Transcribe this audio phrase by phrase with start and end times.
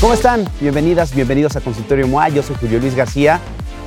[0.00, 0.48] ¿Cómo están?
[0.62, 2.30] Bienvenidas, bienvenidos a Consultorio MOA.
[2.30, 3.38] Yo soy Julio Luis García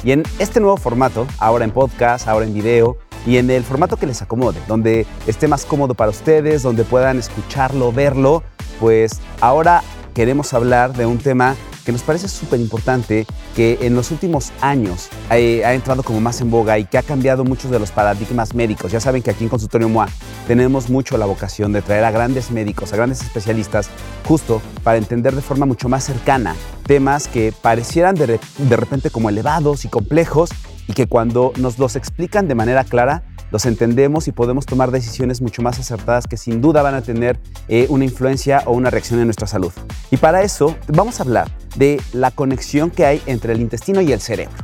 [0.03, 3.97] y en este nuevo formato, ahora en podcast, ahora en video y en el formato
[3.97, 8.43] que les acomode, donde esté más cómodo para ustedes, donde puedan escucharlo, verlo,
[8.79, 9.81] pues ahora
[10.13, 11.55] queremos hablar de un tema
[11.85, 13.25] que nos parece súper importante,
[13.55, 17.03] que en los últimos años eh, ha entrado como más en boga y que ha
[17.03, 18.91] cambiado muchos de los paradigmas médicos.
[18.91, 20.07] Ya saben que aquí en Consultorio MOA
[20.47, 23.89] tenemos mucho la vocación de traer a grandes médicos, a grandes especialistas,
[24.27, 29.29] justo para entender de forma mucho más cercana temas que parecieran de, de repente como
[29.29, 30.49] elevados y complejos
[30.87, 35.39] y que cuando nos los explican de manera clara, los entendemos y podemos tomar decisiones
[35.39, 39.19] mucho más acertadas que sin duda van a tener eh, una influencia o una reacción
[39.19, 39.71] en nuestra salud.
[40.09, 44.11] Y para eso vamos a hablar de la conexión que hay entre el intestino y
[44.11, 44.57] el cerebro.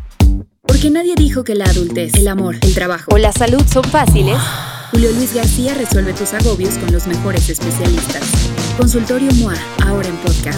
[0.64, 4.38] Porque nadie dijo que la adultez, el amor, el trabajo o la salud son fáciles.
[4.92, 8.24] Julio Luis García resuelve tus agobios con los mejores especialistas.
[8.76, 9.54] Consultorio MOA,
[9.86, 10.58] ahora en podcast.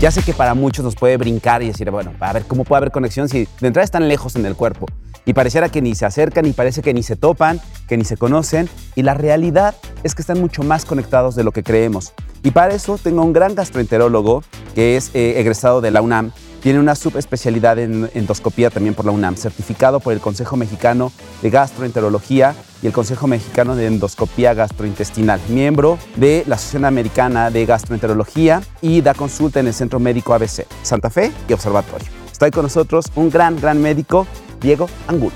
[0.00, 2.78] Ya sé que para muchos nos puede brincar y decir, bueno, a ver cómo puede
[2.78, 4.86] haber conexión si de entrada están lejos en el cuerpo
[5.24, 8.16] y pareciera que ni se acercan y parece que ni se topan, que ni se
[8.16, 12.12] conocen y la realidad es que están mucho más conectados de lo que creemos.
[12.42, 14.42] Y para eso tengo un gran gastroenterólogo
[14.74, 16.32] que es eh, egresado de la UNAM
[16.64, 21.12] tiene una subespecialidad en endoscopía también por la UNAM, certificado por el Consejo Mexicano
[21.42, 27.66] de Gastroenterología y el Consejo Mexicano de Endoscopía Gastrointestinal, miembro de la Asociación Americana de
[27.66, 32.08] Gastroenterología y da consulta en el Centro Médico ABC, Santa Fe y Observatorio.
[32.32, 34.26] Está ahí con nosotros un gran, gran médico,
[34.58, 35.34] Diego Angulo.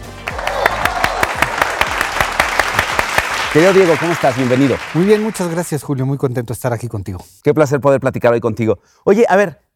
[3.52, 4.34] Querido Diego, ¿cómo estás?
[4.34, 4.76] Bienvenido.
[4.94, 7.22] Muy bien, muchas gracias Julio, muy contento de estar aquí contigo.
[7.42, 8.78] Qué placer poder platicar hoy contigo.
[9.04, 9.67] Oye, a ver,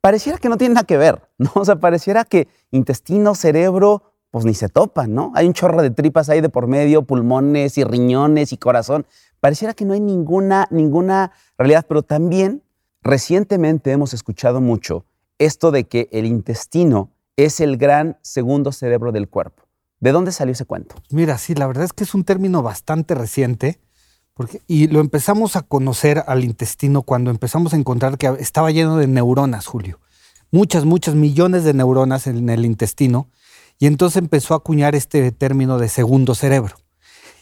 [0.00, 1.50] pareciera que no tiene nada que ver, ¿no?
[1.54, 5.32] O sea, pareciera que intestino, cerebro, pues ni se topan, ¿no?
[5.34, 9.06] Hay un chorro de tripas ahí de por medio, pulmones y riñones y corazón.
[9.40, 12.62] Pareciera que no hay ninguna, ninguna realidad, pero también
[13.02, 15.06] recientemente hemos escuchado mucho
[15.38, 19.62] esto de que el intestino es el gran segundo cerebro del cuerpo.
[20.00, 20.96] ¿De dónde salió ese cuento?
[21.10, 23.80] Mira, sí, la verdad es que es un término bastante reciente
[24.66, 29.06] y lo empezamos a conocer al intestino cuando empezamos a encontrar que estaba lleno de
[29.06, 30.00] neuronas, Julio.
[30.50, 33.28] Muchas, muchas millones de neuronas en el intestino.
[33.78, 36.76] Y entonces empezó a acuñar este término de segundo cerebro.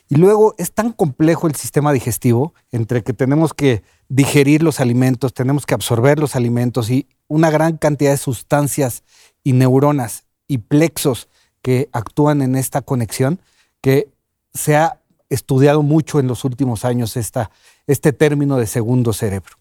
[0.08, 5.34] Y luego es tan complejo el sistema digestivo, entre que tenemos que digerir los alimentos,
[5.34, 9.02] tenemos que absorber los alimentos y una gran cantidad de sustancias
[9.42, 11.28] y neuronas y plexos
[11.60, 13.40] que actúan en esta conexión,
[13.80, 14.08] que
[14.54, 15.00] se ha
[15.31, 17.50] estudiado mucho en los últimos años esta,
[17.87, 19.56] este término de segundo cerebro.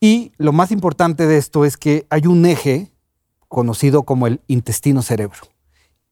[0.00, 2.90] Y lo más importante de esto es que hay un eje
[3.48, 5.38] conocido como el intestino cerebro.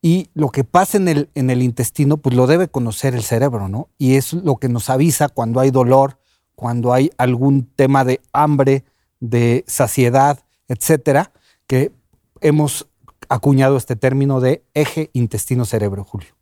[0.03, 3.69] Y lo que pasa en el, en el intestino, pues lo debe conocer el cerebro,
[3.69, 3.89] ¿no?
[3.99, 6.19] Y es lo que nos avisa cuando hay dolor,
[6.55, 8.85] cuando hay algún tema de hambre,
[9.19, 11.33] de saciedad, etcétera,
[11.67, 11.93] que
[12.41, 12.87] hemos
[13.29, 16.40] acuñado este término de eje intestino-cerebro, Julio.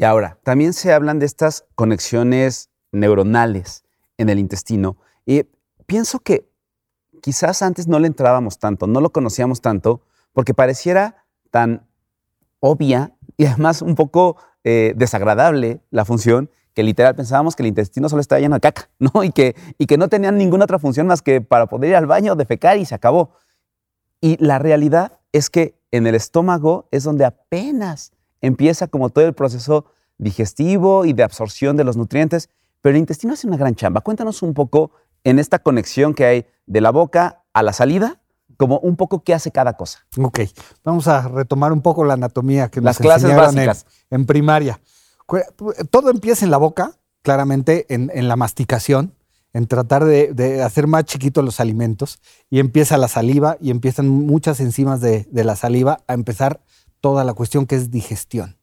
[0.00, 3.84] Y ahora, también se hablan de estas conexiones neuronales
[4.16, 4.96] en el intestino.
[5.26, 5.42] Y
[5.84, 6.50] pienso que
[7.20, 10.00] quizás antes no le entrábamos tanto, no lo conocíamos tanto,
[10.32, 11.86] porque pareciera tan
[12.60, 18.08] obvia y además un poco eh, desagradable la función que literal pensábamos que el intestino
[18.08, 19.22] solo estaba lleno de caca, ¿no?
[19.22, 22.06] Y que, y que no tenían ninguna otra función más que para poder ir al
[22.06, 23.34] baño, defecar y se acabó.
[24.22, 29.34] Y la realidad es que en el estómago es donde apenas empieza como todo el
[29.34, 29.86] proceso
[30.18, 32.48] digestivo y de absorción de los nutrientes,
[32.80, 34.00] pero el intestino hace una gran chamba.
[34.00, 34.92] Cuéntanos un poco
[35.24, 38.20] en esta conexión que hay de la boca a la salida,
[38.56, 40.06] como un poco qué hace cada cosa.
[40.18, 40.40] Ok,
[40.84, 43.86] vamos a retomar un poco la anatomía que Las clases básicas.
[44.10, 44.80] En, primaria.
[45.90, 46.92] Todo empieza en la boca,
[47.22, 49.14] claramente en, la masticación,
[49.52, 54.60] en tratar de, hacer más chiquitos los alimentos, y empieza la saliva y empiezan muchas
[54.60, 56.60] enzimas de, de la saliva a empezar
[57.00, 58.60] toda la cuestión que es digestión.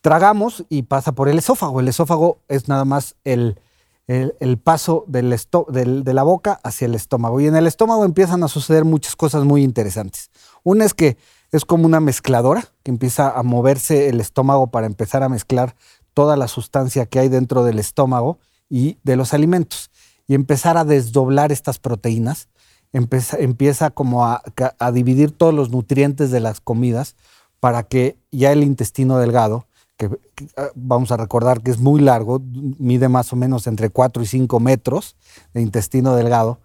[0.00, 1.80] Tragamos y pasa por el esófago.
[1.80, 3.60] El esófago es nada más el,
[4.06, 7.40] el, paso del de la boca hacia el estómago.
[7.40, 10.30] Y en el estómago empiezan a suceder muchas cosas muy interesantes.
[10.62, 11.18] Una es que
[11.52, 15.74] es como una mezcladora que empieza a moverse el estómago para empezar a mezclar
[16.14, 19.90] toda la sustancia que hay dentro del estómago y de los alimentos
[20.26, 22.48] y empezar a desdoblar estas proteínas.
[22.92, 24.42] Empieza, empieza como a,
[24.78, 27.16] a dividir todos los nutrientes de las comidas
[27.60, 29.66] para que ya el intestino delgado,
[29.96, 30.10] que,
[30.56, 32.42] ah, vamos a recordar que es muy largo,
[32.78, 35.16] mide más o menos entre 4 y 5 metros
[35.52, 36.58] de intestino delgado,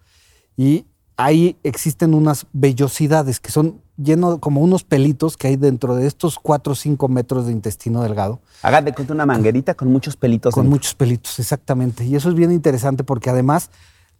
[0.56, 6.06] y ahí existen unas vellosidades que son llenos como unos pelitos que hay dentro de
[6.06, 8.40] estos 4 o 5 metros de intestino delgado.
[8.62, 10.54] Haga de cuenta una manguerita con muchos pelitos.
[10.54, 12.04] Con muchos pelitos, exactamente.
[12.04, 13.70] Y eso es bien interesante porque además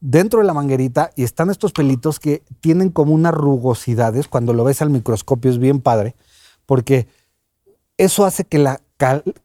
[0.00, 4.28] dentro de la manguerita y están estos pelitos que tienen como unas rugosidades.
[4.28, 6.14] Cuando lo ves al microscopio es bien padre,
[6.66, 7.08] porque
[7.96, 8.80] eso hace que la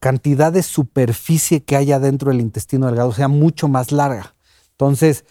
[0.00, 4.34] cantidad de superficie que haya dentro del intestino delgado sea mucho más larga.
[4.72, 5.24] Entonces,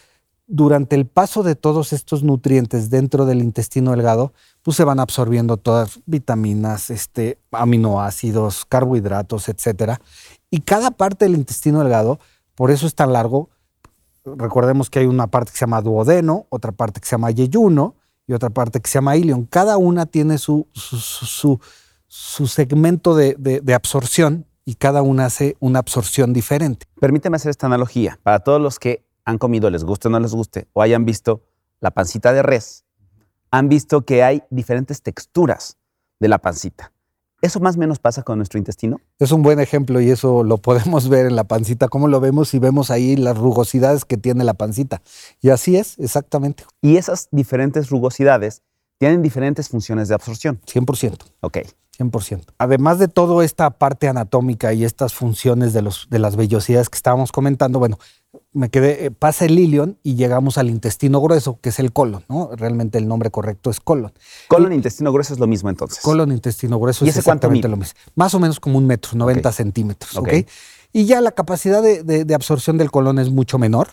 [0.48, 4.34] durante el paso de todos estos nutrientes dentro del intestino delgado,
[4.64, 10.02] pues se van absorbiendo todas vitaminas, este, aminoácidos, carbohidratos, etcétera.
[10.50, 12.20] Y cada parte del intestino delgado,
[12.54, 13.50] por eso es tan largo.
[14.26, 17.96] Recordemos que hay una parte que se llama duodeno, otra parte que se llama yeyuno
[18.28, 19.46] y otra parte que se llama ilion.
[19.46, 20.68] Cada una tiene su,
[22.12, 26.86] segmento de, de absorción y cada una hace una absorción diferente.
[27.00, 28.20] Permíteme hacer esta analogía.
[28.24, 31.42] Para todos los que han comido, les guste o no les guste, o hayan visto
[31.80, 32.86] la pancita de res,
[33.50, 35.78] han visto que hay diferentes texturas
[36.20, 36.92] de la pancita.
[37.42, 39.02] ¿Eso más o menos pasa con nuestro intestino?
[39.18, 42.54] Es un buen ejemplo y eso lo podemos ver en la pancita, cómo lo vemos
[42.54, 45.02] y vemos ahí las rugosidades que tiene la pancita.
[45.42, 46.66] Y así es, exactamente.
[46.82, 48.62] Y esas diferentes rugosidades
[49.00, 50.62] tienen diferentes funciones de absorción.
[50.68, 51.18] 100%.
[51.42, 51.58] Ok.
[52.02, 52.44] 100%.
[52.58, 56.96] Además de toda esta parte anatómica y estas funciones de, los, de las vellosidades que
[56.96, 57.98] estábamos comentando, bueno,
[58.54, 62.24] me quedé, eh, pasa el ilion y llegamos al intestino grueso, que es el colon,
[62.30, 62.50] ¿no?
[62.56, 64.14] Realmente el nombre correcto es colon.
[64.48, 66.00] Colon e intestino grueso es lo mismo entonces.
[66.02, 68.00] Colon, intestino grueso es exactamente lo mismo.
[68.16, 70.30] Más o menos como un metro, 90 centímetros, ¿ok?
[70.94, 73.90] Y ya la capacidad de, de absorción del colon es mucho menor.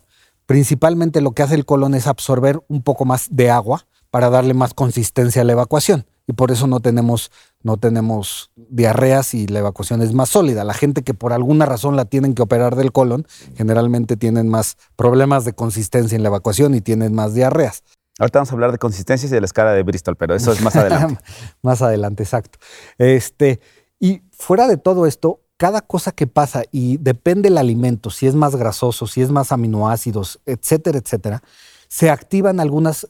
[0.46, 4.54] Principalmente lo que hace el colon es absorber un poco más de agua para darle
[4.54, 7.32] más consistencia a la evacuación y por eso no tenemos,
[7.62, 10.62] no tenemos diarreas y la evacuación es más sólida.
[10.62, 13.26] La gente que por alguna razón la tienen que operar del colon,
[13.56, 17.82] generalmente tienen más problemas de consistencia en la evacuación y tienen más diarreas.
[18.18, 20.60] Ahorita vamos a hablar de consistencias y de la escala de Bristol, pero eso es
[20.60, 21.18] más adelante.
[21.62, 22.58] más adelante, exacto.
[22.98, 23.60] Este,
[23.98, 28.34] y fuera de todo esto, cada cosa que pasa y depende del alimento, si es
[28.34, 31.42] más grasoso, si es más aminoácidos, etcétera, etcétera,
[31.88, 33.08] se activan algunas,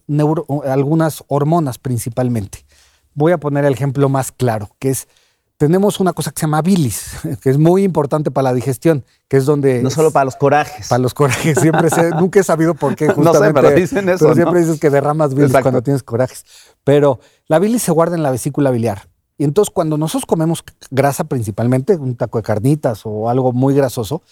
[0.64, 2.67] algunas hormonas principalmente
[3.18, 5.08] voy a poner el ejemplo más claro, que es,
[5.56, 7.10] tenemos una cosa que se llama bilis,
[7.42, 9.82] que es muy importante para la digestión, que es donde...
[9.82, 10.88] No solo para los corajes.
[10.88, 13.40] Para los corajes, siempre nunca he sabido por qué justamente.
[13.40, 16.44] No sé, pero dicen eso, siempre dices que derramas bilis cuando tienes corajes.
[16.84, 17.18] Pero
[17.48, 19.08] la bilis se guarda en la vesícula biliar.
[19.36, 24.22] Y entonces cuando nosotros comemos grasa principalmente, un taco de carnitas o algo muy grasoso,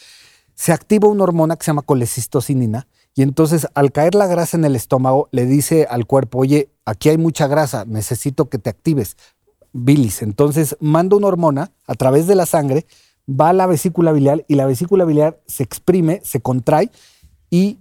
[0.55, 2.87] se activa una hormona que se llama colecistocinina
[3.17, 7.09] y entonces al caer la grasa en el estómago le dice al cuerpo, oye, aquí
[7.09, 9.17] hay mucha grasa, necesito que te actives,
[9.73, 10.21] bilis.
[10.21, 12.87] Entonces manda una hormona a través de la sangre,
[13.29, 16.91] va a la vesícula biliar y la vesícula biliar se exprime, se contrae
[17.49, 17.79] y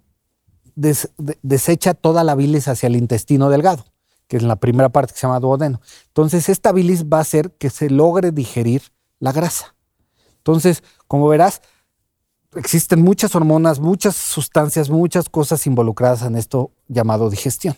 [0.76, 3.84] desecha toda la bilis hacia el intestino delgado,
[4.30, 5.82] que es la primera parte que se llama duodeno.
[6.08, 8.84] Entonces esta bilis va a hacer que se logre digerir
[9.20, 9.76] la grasa.
[10.38, 11.62] Entonces, como verás,
[12.56, 17.76] existen muchas hormonas, muchas sustancias, muchas cosas involucradas en esto llamado digestión.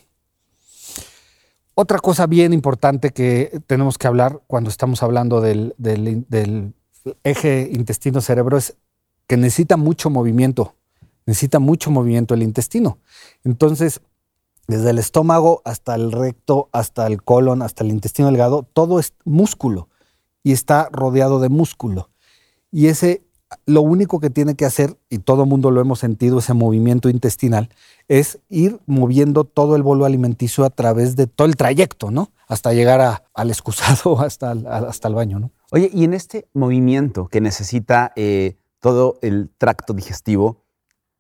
[1.76, 5.76] Otra cosa bien importante que tenemos que hablar cuando estamos hablando del,
[7.24, 8.76] eje intestino-cerebro es
[9.28, 10.74] que necesita mucho movimiento,
[11.28, 12.98] necesita mucho movimiento el intestino.
[13.44, 14.02] Entonces,
[14.68, 19.14] desde el estómago hasta el recto, hasta el colon, hasta el intestino delgado, todo es
[19.24, 19.88] músculo
[20.42, 22.10] y está rodeado de músculo.
[22.72, 23.27] Y ese
[23.66, 27.10] lo único que tiene que hacer, y todo el mundo lo hemos sentido, ese movimiento
[27.10, 27.70] intestinal,
[28.08, 32.32] es ir moviendo todo el bolo alimenticio a través de todo el trayecto, ¿no?
[32.48, 35.52] Hasta llegar al excusado, hasta, hasta el baño, ¿no?
[35.72, 40.64] Oye, y en este movimiento que necesita eh, todo el tracto digestivo,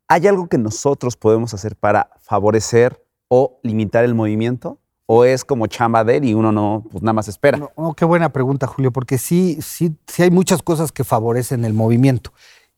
[0.07, 4.79] ¿hay algo que nosotros podemos hacer para favorecer o limitar el movimiento?
[5.09, 7.57] ¿O es como chamba de él y uno no, pues nada más espera?
[7.77, 11.73] No, qué buena pregunta, Julio, porque sí, sí, sí hay muchas cosas que favorecen el
[11.73, 12.33] movimiento.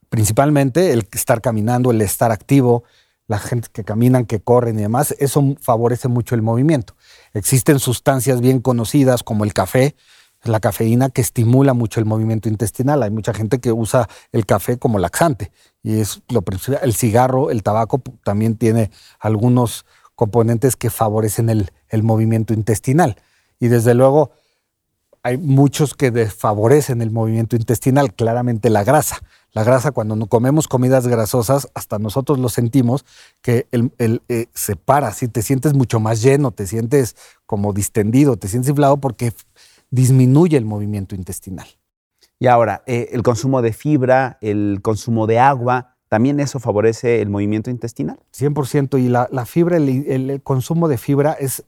[0.09, 2.83] Principalmente el estar caminando, el estar activo,
[3.25, 6.95] la gente que caminan, que corren y demás, eso favorece mucho el movimiento.
[7.33, 9.95] Existen sustancias bien conocidas como el café,
[10.43, 13.01] la cafeína que estimula mucho el movimiento intestinal.
[13.01, 16.79] Hay mucha gente que usa el café como laxante y es lo principal.
[16.83, 19.85] El cigarro, el tabaco también tiene algunos
[20.19, 23.15] componentes que favorecen el, movimiento intestinal.
[23.57, 24.31] Y desde luego
[25.23, 29.21] hay muchos que desfavorecen el movimiento intestinal, claramente la grasa.
[29.53, 33.05] La grasa, cuando comemos comidas grasosas, hasta nosotros lo sentimos,
[33.41, 38.35] que el, eh, se para, si te sientes mucho más lleno, te sientes como distendido,
[38.35, 39.31] te sientes inflado porque
[39.89, 41.67] disminuye el movimiento intestinal.
[42.39, 47.29] Y ahora, eh, el consumo de fibra, el consumo de agua, ¿También eso favorece el
[47.29, 48.19] movimiento intestinal?
[48.35, 48.99] 100%.
[48.99, 51.63] Y la, fibra, el, consumo de fibra es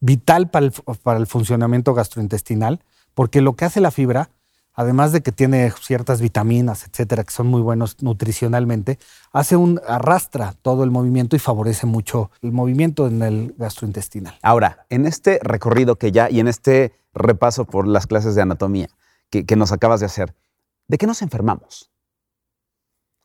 [0.00, 2.82] vital para el, funcionamiento gastrointestinal,
[3.14, 4.30] porque lo que hace la fibra,
[4.72, 8.98] además de que tiene ciertas vitaminas, etcétera, que son muy buenos nutricionalmente,
[9.32, 14.38] hace un arrastra todo el movimiento y favorece mucho el movimiento en el gastrointestinal.
[14.40, 18.88] Ahora, en este recorrido que ya y en este repaso por las clases de anatomía
[19.28, 20.34] que, que nos acabas de hacer,
[20.86, 21.90] ¿de qué nos enfermamos?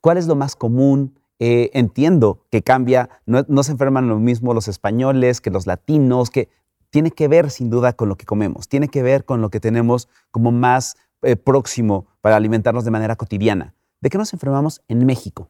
[0.04, 1.18] ¿Cuál es lo más común?
[1.40, 6.50] Eh, entiendo que cambia, no, se enferman lo mismo los españoles que los latinos, que
[6.90, 9.62] tiene que ver sin duda con lo que comemos, tiene que ver con lo que
[9.62, 13.76] tenemos como más eh, próximo para alimentarnos de manera cotidiana.
[14.02, 15.50] ¿De qué nos enfermamos en México?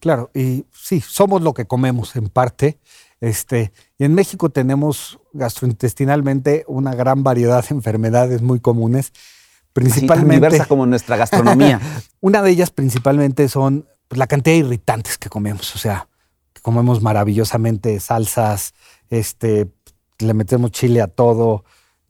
[0.00, 2.78] Claro, y sí, somos lo que comemos en parte.
[3.20, 9.12] Este, y en México tenemos gastrointestinalmente una gran variedad de enfermedades muy comunes,
[9.76, 10.46] principalmente.
[10.46, 11.80] Así, diversa como nuestra gastronomía.
[12.20, 15.74] una de ellas principalmente son pues, la cantidad de irritantes que comemos.
[15.74, 16.08] O sea,
[16.54, 18.72] que comemos maravillosamente salsas,
[19.10, 19.68] este,
[20.18, 21.64] le metemos chile a todo,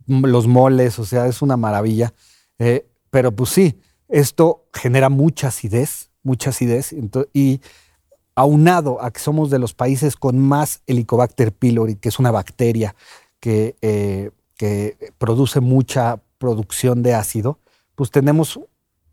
[0.06, 2.14] los moles, o sea, es una maravilla.
[2.60, 6.94] Eh, pero pues sí, esto genera mucha acidez, mucha acidez.
[7.32, 7.60] y
[8.36, 12.94] aunado a que somos de los países con más Helicobacter pylori, que es una bacteria
[13.40, 17.58] que, eh, que produce mucha producción de ácido,
[17.96, 18.60] pues tenemos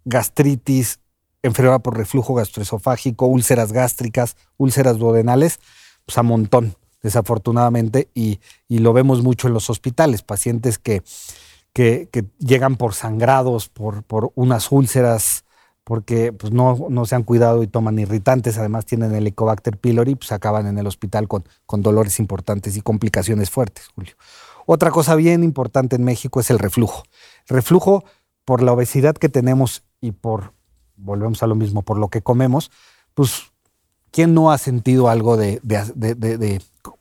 [0.05, 0.99] gastritis,
[1.41, 5.59] enfermedad por reflujo gastroesofágico, úlceras gástricas, úlceras duodenales,
[6.05, 11.01] pues a montón, desafortunadamente, y, lo vemos mucho en los hospitales, pacientes que,
[11.73, 15.43] que, llegan por sangrados, por, por unas úlceras,
[15.83, 20.13] porque pues, no, no, se han cuidado y toman irritantes, además tienen el Helicobacter pylori,
[20.13, 24.13] pues acaban en el hospital con, con dolores importantes y complicaciones fuertes, Julio.
[24.65, 27.03] Otra cosa bien importante en México es el reflujo.
[27.47, 28.03] Reflujo,
[28.45, 30.53] por la obesidad que tenemos y por
[30.95, 32.71] volvemos a lo mismo, por lo que comemos,
[33.13, 33.51] pues,
[34.11, 35.59] ¿quién no ha sentido algo de,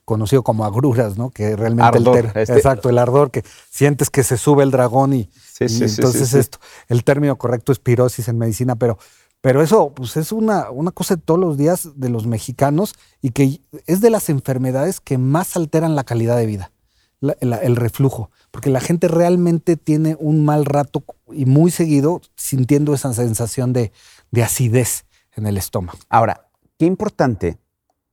[0.04, 1.30] conocido como agruras, ¿no?
[1.30, 2.54] Que realmente el este.
[2.54, 5.30] exacto, el ardor, que sientes que se sube el dragón y,
[5.60, 6.58] entonces esto,
[6.88, 8.98] el término correcto es pirosis en medicina, pero,
[9.40, 13.30] pero eso pues es una, una cosa de todos los días de los mexicanos y
[13.30, 16.72] que es de las enfermedades que más alteran la calidad de vida,
[17.20, 23.12] el reflujo porque la gente realmente tiene un mal rato y muy seguido sintiendo esa
[23.14, 23.92] sensación de,
[24.40, 25.98] acidez en el estómago.
[26.08, 27.58] Ahora, qué importante,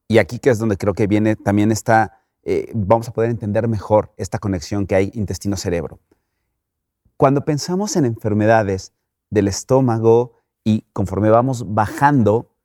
[0.08, 3.68] y aquí que es donde creo que viene también esta, eh, vamos a poder entender
[3.68, 6.00] mejor esta conexión que hay intestino-cerebro.
[7.18, 8.94] Cuando pensamos en enfermedades
[9.30, 12.56] del estómago y conforme vamos bajando,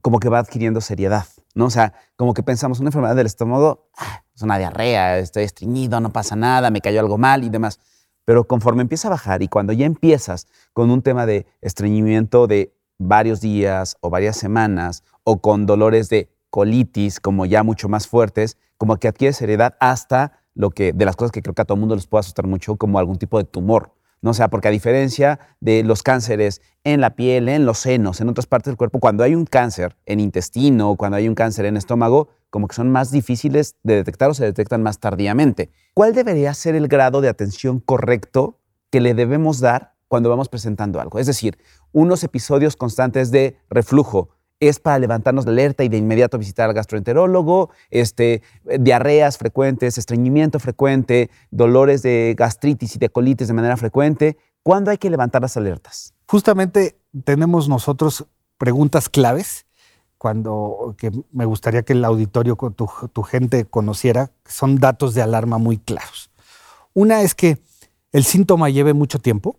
[0.00, 1.66] como que va adquiriendo seriedad, ¿no?
[1.66, 6.00] O sea, como que pensamos una enfermedad del estómago, ah, es una diarrea, estoy estreñido,
[6.00, 7.80] no pasa nada, me cayó algo mal y demás.
[8.24, 12.74] Pero conforme empieza a bajar y cuando ya empiezas con un tema de estreñimiento de
[12.98, 18.56] varios días o varias semanas o con dolores de colitis como ya mucho más fuertes,
[18.78, 21.74] como que adquiere seriedad hasta lo que, de las cosas que creo que a todo
[21.74, 23.92] el mundo les puede asustar mucho, como algún tipo de tumor.
[24.24, 24.30] ¿No?
[24.30, 28.30] O sea, porque a diferencia de los cánceres en la piel, en los senos, en
[28.30, 31.76] otras partes del cuerpo, cuando hay un cáncer en intestino, cuando hay un cáncer en
[31.76, 35.70] estómago, como que son más difíciles de detectar o se detectan más tardíamente.
[35.92, 38.58] ¿Cuál debería ser el grado de atención correcto
[38.90, 41.18] que le debemos dar cuando vamos presentando algo?
[41.18, 41.58] Es decir,
[41.92, 44.30] unos episodios constantes de reflujo,
[44.60, 48.42] es para levantarnos la alerta y de inmediato visitar al gastroenterólogo, este,
[48.78, 54.36] diarreas frecuentes, estreñimiento frecuente, dolores de gastritis y de colitis de manera frecuente.
[54.62, 56.14] ¿Cuándo hay que levantar las alertas?
[56.26, 58.26] Justamente tenemos nosotros
[58.58, 59.66] preguntas claves
[60.16, 65.58] cuando que me gustaría que el auditorio, tu, tu gente conociera, son datos de alarma
[65.58, 66.30] muy claros.
[66.94, 67.58] Una es que
[68.12, 69.56] el síntoma lleve mucho tiempo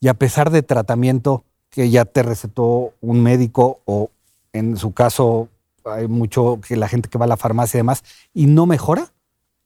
[0.00, 4.10] y a pesar de tratamiento que ya te recetó un médico o
[4.58, 5.48] en su caso
[5.84, 9.12] hay mucho que la gente que va a la farmacia y demás, y no mejora,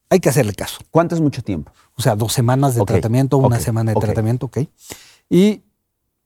[0.08, 0.80] hay que hacerle caso.
[0.90, 1.72] ¿Cuánto es mucho tiempo?
[1.96, 4.58] O sea, dos semanas de tratamiento, una semana de tratamiento, ok.
[5.28, 5.62] Y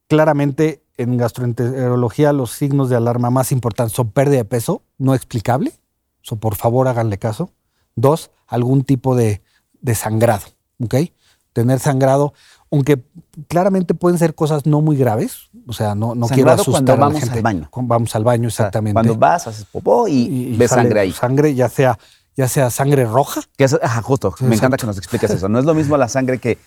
[0.07, 5.71] claramente en gastroenterología los signos de alarma más importantes son pérdida de peso no explicable,
[6.21, 7.51] so, por favor háganle caso.
[7.95, 9.41] Dos, algún tipo de,
[9.81, 10.45] de sangrado,
[10.83, 10.95] ¿ok?
[11.53, 12.33] Tener sangrado
[12.71, 13.03] aunque
[13.47, 17.29] claramente pueden ser cosas no muy graves, o sea, no, no quiero asustar cuando vamos
[17.29, 17.69] al baño.
[17.73, 18.93] Vamos al baño, exactamente.
[18.93, 21.11] cuando vas, haces popó y, ves sangre ahí.
[21.11, 21.97] Sangre, ya sea,
[22.35, 23.41] ya sea sangre roja.
[23.57, 25.49] Que es, ajá, justo, me encanta que nos expliques eso.
[25.49, 26.57] No es lo mismo la sangre que,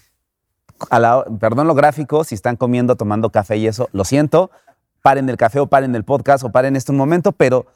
[1.39, 4.51] perdón lo gráfico, si están comiendo, tomando café y eso, lo siento,
[5.03, 7.67] paren el café o paren el podcast o paren esto un momento, pero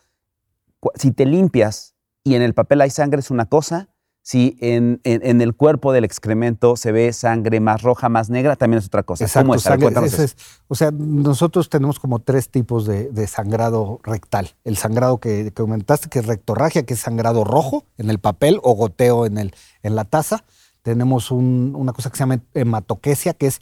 [0.94, 3.88] si te limpias y en el papel hay sangre es una cosa,
[4.24, 8.86] si en, el cuerpo del excremento se ve sangre más roja, más negra, también es
[8.86, 9.24] otra cosa.
[9.24, 10.36] Exacto, es?
[10.66, 14.48] o sea, nosotros tenemos como tres tipos de, sangrado rectal.
[14.64, 18.60] El sangrado que, que, comentaste, que es rectorragia, que es sangrado rojo en el papel
[18.62, 20.44] o goteo en, el, en la taza.
[20.80, 23.60] Tenemos una cosa que se llama hematoquesia, que es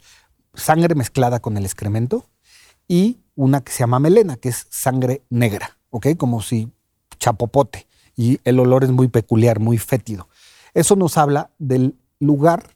[0.53, 2.29] sangre mezclada con el excremento
[2.87, 6.15] y una que se llama melena, que es sangre negra, ¿ok?
[6.15, 6.71] Como si
[7.19, 7.85] chapopote.
[8.15, 10.29] Y el olor es muy peculiar, muy fétido.
[10.73, 12.75] Eso nos habla del lugar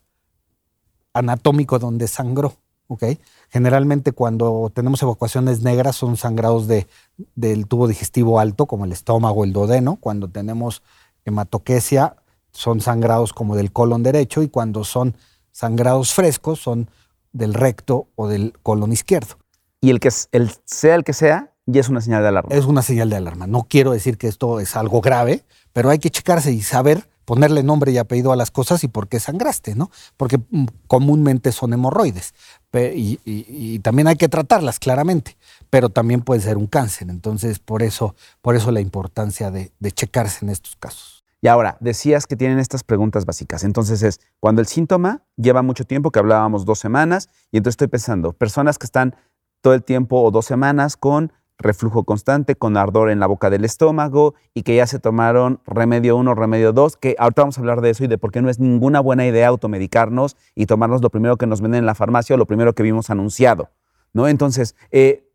[1.12, 2.54] anatómico donde sangró,
[2.86, 3.04] ¿ok?
[3.50, 6.86] Generalmente cuando tenemos evacuaciones negras son sangrados de,
[7.34, 9.96] del tubo digestivo alto, como el estómago, el duodeno.
[9.96, 10.82] Cuando tenemos
[11.24, 12.16] hematoquesia
[12.52, 15.16] son sangrados como del colon derecho y cuando son
[15.50, 16.90] sangrados frescos son
[17.32, 19.38] del recto o del colon izquierdo.
[19.80, 22.54] Y el que el, sea el que sea, ya es una señal de alarma.
[22.54, 23.46] Es una señal de alarma.
[23.46, 27.62] No quiero decir que esto es algo grave, pero hay que checarse y saber ponerle
[27.62, 29.90] nombre y apellido a las cosas y por qué sangraste, ¿no?
[30.16, 32.32] Porque mm, comúnmente son hemorroides
[32.72, 35.36] y, también hay que tratarlas, claramente,
[35.68, 37.10] pero también puede ser un cáncer.
[37.10, 41.22] Entonces, por eso, por eso la importancia de, de checarse en estos casos.
[41.42, 43.62] Y ahora, decías que tienen estas preguntas básicas.
[43.62, 47.88] Entonces es, cuando el síntoma lleva mucho tiempo, que hablábamos dos semanas, y entonces estoy
[47.88, 49.14] pensando, personas que están
[49.60, 53.64] todo el tiempo o dos semanas con reflujo constante, con ardor en la boca del
[53.64, 57.80] estómago y que ya se tomaron remedio 1, remedio 2, que ahorita vamos a hablar
[57.80, 61.10] de eso y de por qué no es ninguna buena idea automedicarnos y tomarnos lo
[61.10, 63.70] primero que nos venden en la farmacia o lo primero que vimos anunciado.
[64.12, 64.28] ¿no?
[64.28, 65.28] Entonces, eh,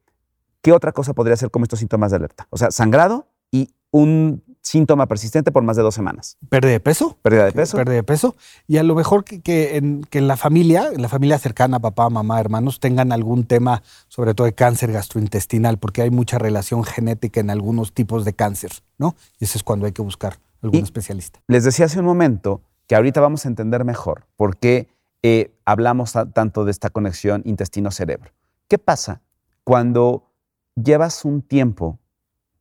[0.62, 2.48] ¿qué otra cosa podría ser como estos síntomas de alerta?
[2.50, 6.38] O sea, sangrado y un síntoma persistente por más de dos semanas.
[6.50, 7.18] Pérdida de peso.
[7.22, 7.78] Pérdida de peso.
[7.78, 8.36] Pérdida de peso.
[8.66, 12.80] Y a lo mejor que, en, la familia, en la familia cercana, papá, mamá, hermanos,
[12.80, 17.94] tengan algún tema, sobre todo de cáncer gastrointestinal, porque hay mucha relación genética en algunos
[17.94, 19.16] tipos de cáncer, ¿no?
[19.40, 21.42] Y eso es cuando hay que buscar algún especialista.
[21.48, 24.88] Les decía hace un momento que ahorita vamos a entender mejor por qué
[25.24, 28.32] eh, hablamos tanto de esta conexión intestino-cerebro.
[28.70, 29.22] ¿Qué pasa
[29.66, 30.32] cuando
[30.76, 32.00] llevas un tiempo,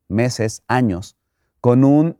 [0.08, 1.16] meses, años,
[1.62, 2.18] con un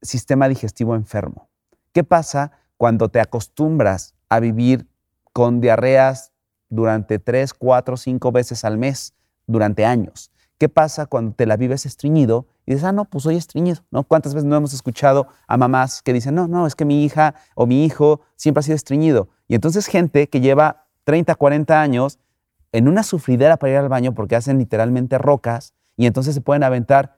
[0.00, 1.50] sistema digestivo enfermo.
[1.92, 4.86] ¿Qué pasa cuando te acostumbras a vivir
[5.32, 6.32] con diarreas
[6.68, 9.14] durante tres, cuatro, cinco veces al mes
[9.48, 10.30] durante años?
[10.58, 13.82] ¿Qué pasa cuando te la vives estreñido y dices, ah, no, pues soy estreñido?
[13.90, 14.04] ¿no?
[14.04, 17.34] ¿Cuántas veces no hemos escuchado a mamás que dicen, no, no, es que mi hija
[17.56, 19.28] o mi hijo siempre ha sido estreñido?
[19.48, 22.20] Y entonces gente que lleva 30, 40 años
[22.70, 26.62] en una sufridera para ir al baño porque hacen literalmente rocas y entonces se pueden
[26.62, 27.17] aventar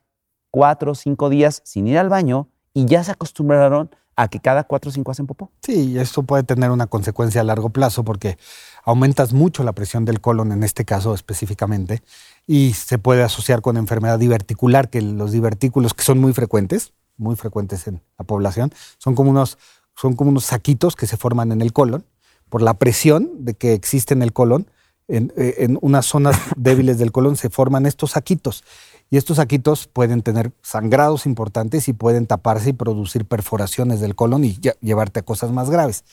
[0.51, 4.65] cuatro o cinco días sin ir al baño y ya se acostumbraron a que cada
[4.65, 5.51] cuatro o cinco hacen popó.
[5.63, 8.39] Sí, esto puede tener una consecuencia a largo plazo porque
[8.85, 12.03] aumentas mucho la presión del colon en este caso específicamente
[12.47, 17.37] y se puede asociar con enfermedad diverticular, que los divertículos que son muy frecuentes, muy
[17.37, 19.59] frecuentes en la población, son como unos,
[19.97, 22.05] son como unos saquitos que se forman en el colon
[22.49, 24.71] por la presión de que existe en el colon.
[25.11, 28.65] En, eh, en unas zonas débiles del colon se forman estos saquitos
[29.11, 34.45] y estos saquitos pueden tener sangrados importantes y pueden taparse y producir perforaciones del colon
[34.45, 36.05] y llevarte a cosas más graves.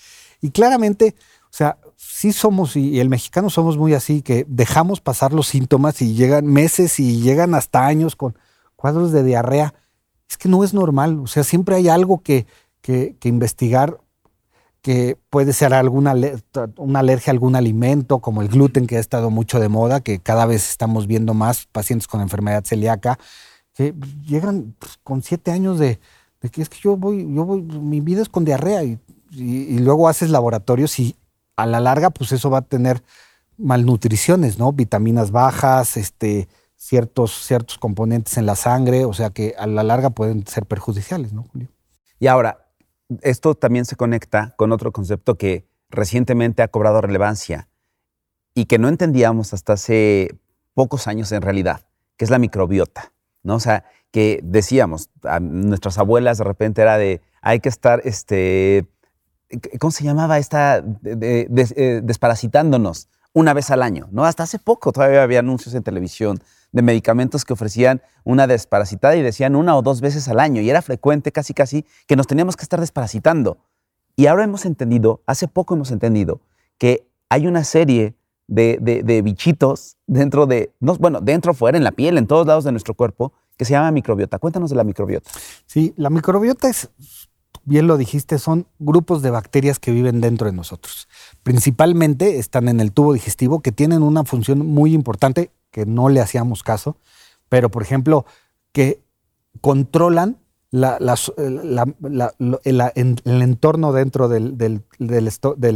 [0.42, 5.32] Y claramente, o sea, sí somos, y el mexicano somos muy así, que dejamos pasar
[5.32, 8.36] los síntomas y llegan meses y llegan hasta años con
[8.76, 9.76] cuadros de diarrea.
[10.28, 12.48] Es que no es normal, o sea, siempre hay algo que,
[12.82, 14.00] que, que investigar
[14.82, 16.16] que puede ser alguna
[16.78, 20.20] una alergia a algún alimento, como el gluten, que ha estado mucho de moda, que
[20.20, 23.20] cada vez estamos viendo más pacientes con enfermedad celíaca,
[23.74, 23.94] que
[24.26, 26.00] llegan pues, con siete años de,
[26.52, 29.00] que es que yo voy, yo voy, mi vida es con diarrea y,
[29.80, 31.16] luego haces laboratorios y
[31.58, 33.04] a la larga, pues eso va a tener
[33.58, 34.72] malnutriciones, ¿no?
[34.72, 40.12] Vitaminas bajas, este, ciertos, ciertos componentes en la sangre, o sea que a la larga
[40.12, 41.68] pueden ser perjudiciales, ¿no, Julio?
[42.20, 42.67] Y ahora,
[43.22, 47.70] esto también se conecta con otro concepto que recientemente ha cobrado relevancia
[48.54, 50.36] y que no entendíamos hasta hace
[50.74, 53.14] pocos años en realidad, que es la microbiota.
[53.44, 53.56] ¿no?
[53.56, 58.88] O sea, que decíamos, a nuestras abuelas de repente era de, hay que estar, este,
[59.80, 60.84] ¿cómo se llamaba esta?
[61.06, 64.26] Eh, desparasitándonos una vez al año, ¿no?
[64.26, 66.40] Hasta hace poco todavía había anuncios en televisión
[66.72, 70.62] de medicamentos que ofrecían una desparasitada y decían una o dos veces al año.
[70.62, 73.58] Y era frecuente, casi casi, que nos teníamos que estar desparasitando.
[74.16, 76.42] Y ahora hemos entendido, hace poco hemos entendido,
[76.78, 78.16] que hay una serie
[78.48, 82.94] de, bichitos dentro de, bueno, dentro, fuera, en la piel, en todos lados de nuestro
[82.94, 84.40] cuerpo, que se llama microbiota.
[84.40, 85.30] Cuéntanos de la microbiota.
[85.66, 86.90] Sí, la microbiota es,
[87.64, 91.08] bien lo dijiste, son grupos de bacterias que viven dentro de nosotros.
[91.44, 96.22] Principalmente están en el tubo digestivo, que tienen una función muy importante que no le
[96.22, 96.98] hacíamos caso,
[97.50, 98.26] pero por ejemplo,
[98.72, 99.02] que
[99.62, 100.38] controlan
[100.72, 100.92] el,
[103.42, 104.84] entorno dentro del,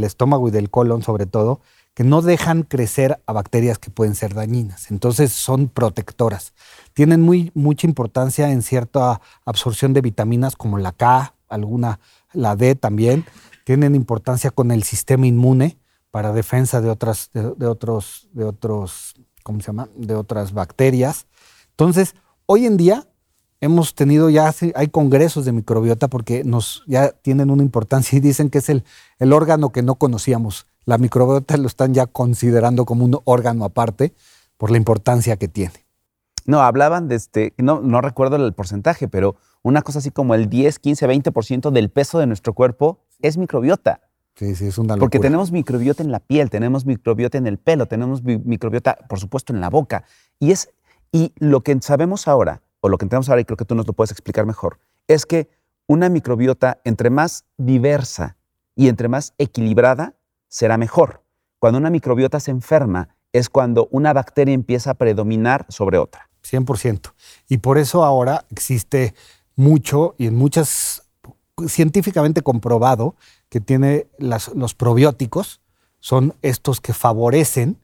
[0.04, 1.60] estómago y del colon sobre todo,
[1.94, 4.90] que no dejan crecer a bacterias que pueden ser dañinas.
[4.90, 6.54] Entonces son protectoras.
[6.94, 12.00] Tienen muy, mucha importancia en cierta absorción de vitaminas como la K, alguna,
[12.32, 13.24] la D también.
[13.64, 15.78] Tienen importancia con el sistema inmune
[16.10, 19.88] para defensa de otras, de otros, de otros, ¿cómo se llama?
[19.96, 21.26] De otras bacterias.
[21.70, 22.14] Entonces,
[22.46, 23.06] hoy en día
[23.60, 28.50] hemos tenido ya, hay congresos de microbiota porque nos ya tienen una importancia y dicen
[28.50, 28.84] que es el,
[29.18, 30.66] el órgano que no conocíamos.
[30.84, 34.14] La microbiota lo están ya considerando como un órgano aparte
[34.56, 35.86] por la importancia que tiene.
[36.44, 40.48] No, hablaban de este, no, no recuerdo el porcentaje, pero una cosa así como el
[40.48, 44.00] 10, 15, 20% del peso de nuestro cuerpo es microbiota.
[44.34, 45.00] Sí, sí, es una locura.
[45.00, 49.52] Porque tenemos microbiota en la piel, tenemos microbiota en el pelo, tenemos microbiota, por supuesto,
[49.52, 50.04] en la boca.
[50.38, 50.70] Y, es,
[51.12, 53.86] y lo que sabemos ahora o lo que entendemos ahora, y creo que tú nos
[53.86, 55.48] lo puedes explicar mejor, es que
[55.86, 58.36] una microbiota entre más diversa
[58.74, 60.16] y entre más equilibrada
[60.48, 61.22] será mejor.
[61.58, 66.28] Cuando una microbiota se enferma es cuando una bacteria empieza a predominar sobre otra.
[66.42, 67.12] 100%.
[67.48, 69.14] Y por eso ahora existe
[69.54, 71.04] mucho y en muchas,
[71.68, 73.16] científicamente comprobado,
[73.48, 75.60] que tiene los probióticos,
[76.00, 77.78] son estos que favorecen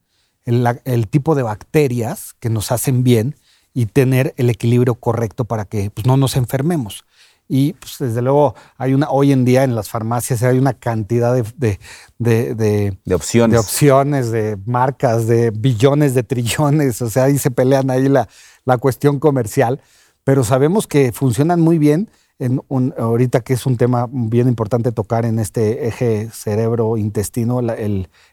[0.44, 3.36] el tipo de bacterias que nos hacen bien
[3.74, 7.04] y tener el equilibrio correcto para que pues, no nos enfermemos.
[7.48, 11.34] Y pues, desde luego hay una, hoy en día en las farmacias hay una cantidad
[11.34, 11.78] de,
[12.18, 13.52] de, de, opciones.
[13.54, 17.00] de opciones, de marcas, de billones, de trillones.
[17.02, 18.28] O sea, ahí se pelean ahí la,
[18.64, 19.80] la cuestión comercial,
[20.24, 22.10] pero sabemos que funcionan muy bien.
[22.96, 27.76] Ahorita que es un tema bien importante tocar en este eje cerebro-intestino, la,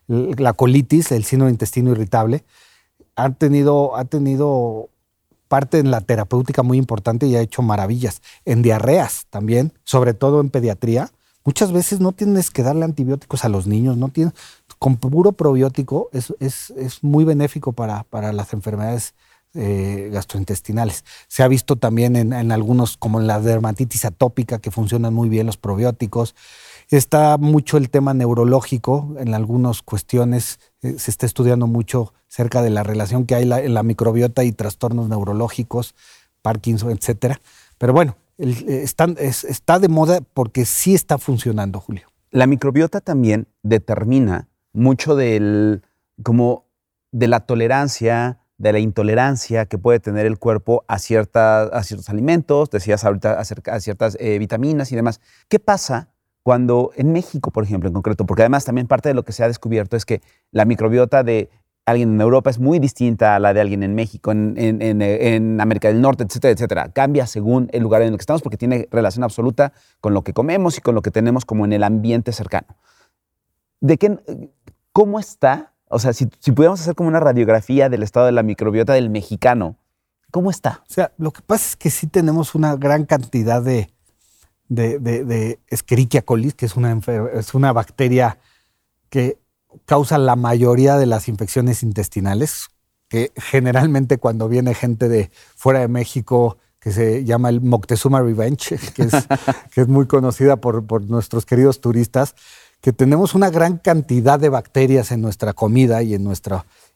[0.08, 2.44] la colitis, el sino intestino irritable,
[3.16, 4.90] ha tenido, ha tenido
[5.48, 8.22] parte en la terapéutica muy importante y ha hecho maravillas.
[8.46, 11.12] En diarreas también, sobre todo en pediatría.
[11.44, 14.34] Muchas veces no tienes que darle antibióticos a los niños, no tienes,
[14.80, 19.14] con puro probiótico es, es, es muy benéfico para, para las enfermedades
[19.56, 21.06] eh, gastrointestinales.
[21.28, 25.46] Se ha visto también en, algunos, como en la dermatitis atópica, que funcionan muy bien
[25.46, 26.36] los probióticos.
[26.90, 32.70] Está mucho el tema neurológico, en algunas cuestiones eh, se está estudiando mucho cerca de
[32.70, 35.96] la relación que hay en la microbiota y trastornos neurológicos,
[36.42, 37.40] Parkinson, etcétera.
[37.78, 42.08] Pero bueno, eh, está, de moda porque sí está funcionando, Julio.
[42.32, 45.84] La microbiota también determina mucho del,
[46.22, 46.66] como
[47.12, 52.70] de la tolerancia, de la intolerancia que puede tener el cuerpo a, a ciertos alimentos,
[52.70, 55.20] decías ahorita acerca a ciertas eh, vitaminas y demás.
[55.50, 56.10] ¿Qué pasa
[56.46, 59.44] cuando en México, por ejemplo, en concreto, porque además también parte de lo que se
[59.44, 61.50] ha descubierto es que la microbiota de
[61.86, 66.02] alguien en Europa es muy distinta a la de alguien en México, en, América del
[66.02, 66.90] Norte, etcétera, etcétera.
[66.90, 70.34] Cambia según el lugar en el que estamos porque tiene relación absoluta con lo que
[70.34, 72.68] comemos y con lo que tenemos como en el ambiente cercano.
[73.82, 74.18] ¿De qué,
[74.92, 75.74] ¿Cómo está?
[75.90, 79.10] O sea, si, si pudiéramos hacer como una radiografía del estado de la microbiota del
[79.10, 79.78] mexicano,
[80.32, 80.84] ¿cómo está?
[80.90, 83.90] O sea, lo que pasa es que sí tenemos una gran cantidad de,
[84.68, 87.00] de, de, Escherichia coli, que es una,
[87.34, 88.40] es una bacteria
[89.10, 89.38] que
[89.86, 92.68] causa la mayoría de las infecciones intestinales,
[93.08, 98.78] que generalmente cuando viene gente de fuera de México, que se llama el Moctezuma Revenge,
[98.94, 99.14] que es,
[99.74, 102.36] que es muy conocida por, por, nuestros queridos turistas,
[102.82, 106.32] que tenemos una gran cantidad de bacterias en nuestra comida y en,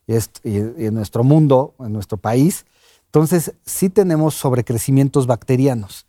[0.08, 2.66] y en nuestro mundo, en nuestro país.
[3.06, 6.06] Entonces, sí tenemos sobrecrecimientos bacterianos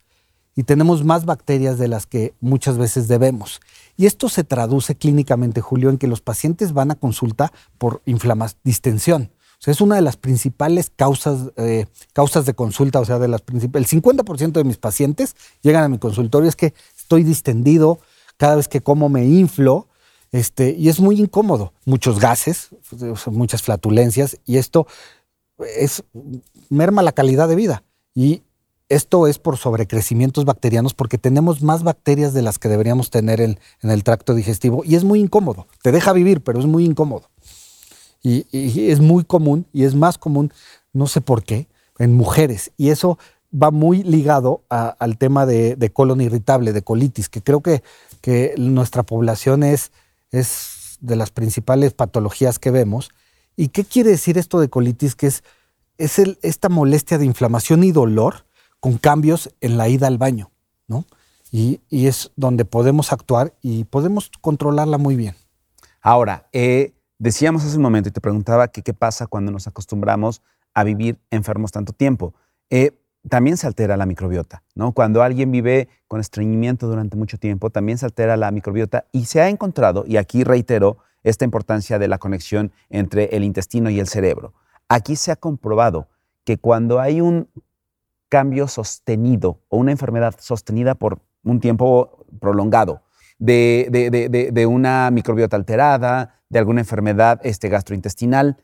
[0.55, 3.61] y tenemos más bacterias de las que muchas veces debemos.
[3.97, 8.59] Y esto se traduce clínicamente, Julio, en que los pacientes van a consulta por inflamación,
[8.63, 9.31] distensión.
[9.61, 13.27] O sea, es una de las principales causas, eh, causas de consulta, o sea, de
[13.27, 13.93] las principales.
[13.93, 17.99] El 50% de mis pacientes llegan a mi consultorio es que estoy distendido,
[18.41, 19.87] cada vez que como me inflo,
[20.31, 21.73] este, y es muy incómodo.
[21.85, 22.69] Muchos gases,
[23.27, 24.87] muchas flatulencias, y esto
[25.77, 26.03] es,
[26.67, 27.83] merma la calidad de vida.
[28.15, 28.41] Y
[28.89, 33.59] esto es por sobrecrecimientos bacterianos porque tenemos más bacterias de las que deberíamos tener en,
[33.83, 35.67] el tracto digestivo y es muy incómodo.
[35.83, 37.29] Te deja vivir, pero es muy incómodo.
[38.23, 38.47] Y,
[38.89, 40.51] es muy común y es más común,
[40.93, 41.67] no sé por qué,
[41.99, 42.71] en mujeres.
[42.75, 43.19] Y eso
[43.53, 47.83] va muy ligado al tema de, colon irritable, de colitis, que creo que,
[48.21, 49.91] que nuestra población es,
[50.31, 53.09] es de las principales patologías que vemos.
[53.55, 55.15] ¿Y qué quiere decir esto de colitis?
[55.15, 55.43] Que es,
[55.97, 58.45] es esta molestia de inflamación y dolor
[58.79, 60.51] con cambios en la ida al baño,
[60.87, 61.05] ¿no?
[61.51, 65.35] Y, es donde podemos actuar y podemos controlarla muy bien.
[66.01, 70.41] Ahora, eh, decíamos hace un momento y te preguntaba qué pasa cuando nos acostumbramos
[70.73, 72.33] a vivir enfermos tanto tiempo.
[72.69, 72.93] Eh,
[73.29, 74.93] también se altera la microbiota, ¿no?
[74.93, 79.41] Cuando alguien vive con estreñimiento durante mucho tiempo, también se altera la microbiota y se
[79.41, 84.07] ha encontrado, y aquí reitero esta importancia de la conexión entre el intestino y el
[84.07, 84.53] cerebro.
[84.89, 86.07] Aquí se ha comprobado
[86.43, 87.47] que cuando hay un
[88.29, 93.03] cambio sostenido o una enfermedad sostenida por un tiempo prolongado
[93.37, 98.57] de, una microbiota alterada, de alguna enfermedad este, gastrointestinal,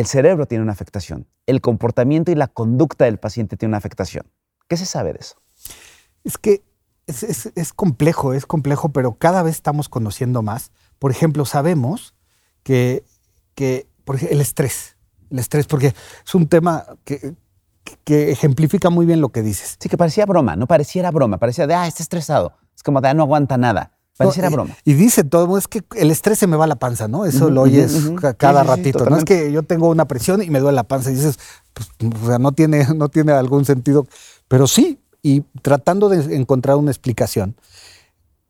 [0.00, 4.26] el cerebro tiene una afectación, el comportamiento y la conducta del paciente tiene una afectación.
[4.68, 5.36] ¿Qué se sabe de eso?
[6.24, 6.62] Es que
[7.06, 10.70] es, complejo, es complejo, pero cada vez estamos conociendo más.
[10.98, 12.14] Por ejemplo, sabemos
[12.62, 13.04] que,
[13.54, 13.88] que
[14.30, 14.96] el estrés,
[15.30, 15.88] el estrés, porque
[16.24, 17.34] es un tema que,
[18.04, 19.76] que ejemplifica muy bien lo que dices.
[19.80, 22.54] Sí, que parecía broma, no pareciera broma, parecía de, ah, está estresado.
[22.76, 23.98] Es como de, ah, no aguanta nada.
[24.20, 24.76] Pareciera broma.
[24.84, 27.24] Y dice todo, es que el estrés se me va a la panza, ¿no?
[27.24, 29.06] Eso lo oyes cada ratito.
[29.06, 31.38] no es que yo tengo una presión y me duele la panza y dices,
[31.72, 31.88] pues,
[32.22, 34.06] o sea, no tiene, no tiene algún sentido.
[34.46, 37.56] Pero sí, y tratando de encontrar una explicación,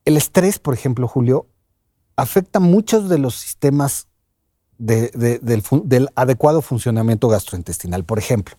[0.05, 1.47] el estrés, por ejemplo, Julio,
[2.17, 4.09] afecta muchos de los sistemas
[4.77, 5.13] del,
[5.85, 8.05] del adecuado funcionamiento gastrointestinal.
[8.05, 8.57] Por ejemplo,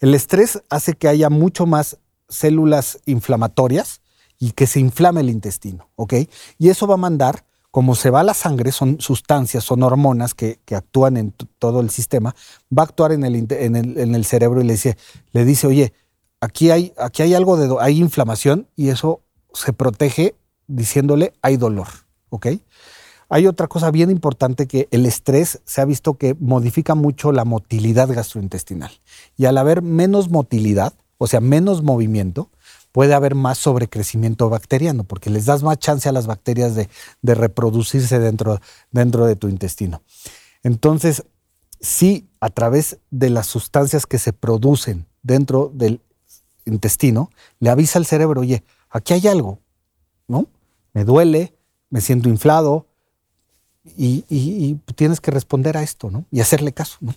[0.00, 4.00] el estrés hace que haya mucho más células inflamatorias
[4.42, 6.14] y que se inflame el intestino, ¿ok?
[6.58, 10.58] Y eso va a mandar, como se va la sangre, son sustancias, son hormonas que,
[10.74, 12.34] actúan en todo el sistema,
[12.76, 14.96] va a actuar en el, en el, cerebro y le dice,
[15.32, 15.92] le dice, oye,
[16.40, 19.20] aquí hay, aquí hay algo de, hay inflamación y eso
[19.52, 20.34] se protege
[20.66, 21.88] diciéndole, hay dolor,
[22.30, 22.46] ¿ok?
[23.28, 27.44] Hay otra cosa bien importante que el estrés se ha visto que modifica mucho la
[27.44, 28.90] motilidad gastrointestinal.
[29.36, 32.50] Y al haber menos motilidad, o sea, menos movimiento,
[32.92, 36.88] puede haber más sobrecrecimiento bacteriano, porque les das más chance a las bacterias de,
[37.22, 40.02] reproducirse dentro, dentro de tu intestino.
[40.62, 41.24] Entonces,
[41.80, 46.00] si a través de las sustancias que se producen dentro del
[46.64, 49.60] intestino, le avisa al cerebro, oye, aquí hay algo,
[50.28, 50.46] ¿no?
[50.92, 51.54] Me duele,
[51.88, 52.86] me siento inflado,
[53.96, 56.26] y, tienes que responder a esto, ¿no?
[56.30, 57.14] Y hacerle caso, ¿no?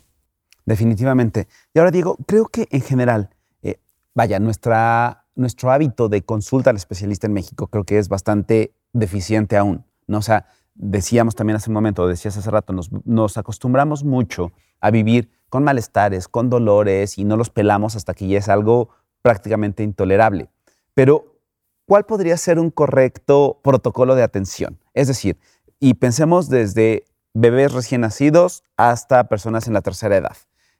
[0.65, 1.47] Definitivamente.
[1.73, 3.29] Y ahora, Diego, creo que en general,
[3.61, 3.79] eh,
[4.13, 9.57] vaya, nuestra, nuestro hábito de consulta al especialista en México creo que es bastante deficiente
[9.57, 10.19] aún, ¿no?
[10.19, 14.91] O sea, decíamos también hace un momento, decías hace rato, nos, nos acostumbramos mucho a
[14.91, 18.89] vivir con malestares, con dolores y no los pelamos hasta que ya es algo
[19.21, 20.49] prácticamente intolerable.
[20.93, 21.39] Pero,
[21.85, 24.79] ¿cuál podría ser un correcto protocolo de atención?
[24.93, 25.37] Es decir,
[25.79, 30.37] y pensemos desde bebés recién nacidos hasta personas en la tercera edad,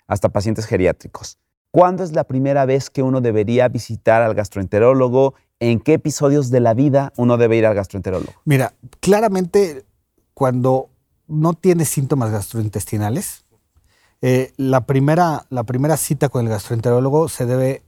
[0.07, 1.37] hasta pacientes geriátricos.
[1.73, 5.33] ¿Cuándo es la primera vez que uno debería visitar al gastroenterólogo?
[5.59, 8.31] ¿En qué episodios de la vida uno debe ir al gastroenterólogo?
[8.45, 9.83] Mira, claramente
[10.35, 10.91] cuando
[11.27, 13.45] no tiene síntomas gastrointestinales,
[14.21, 17.81] eh, la, primera, la primera cita con el gastroenterólogo se debe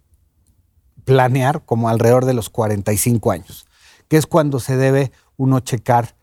[1.03, 3.67] planear como alrededor de los 45 años,
[4.07, 6.15] que es cuando se debe uno checar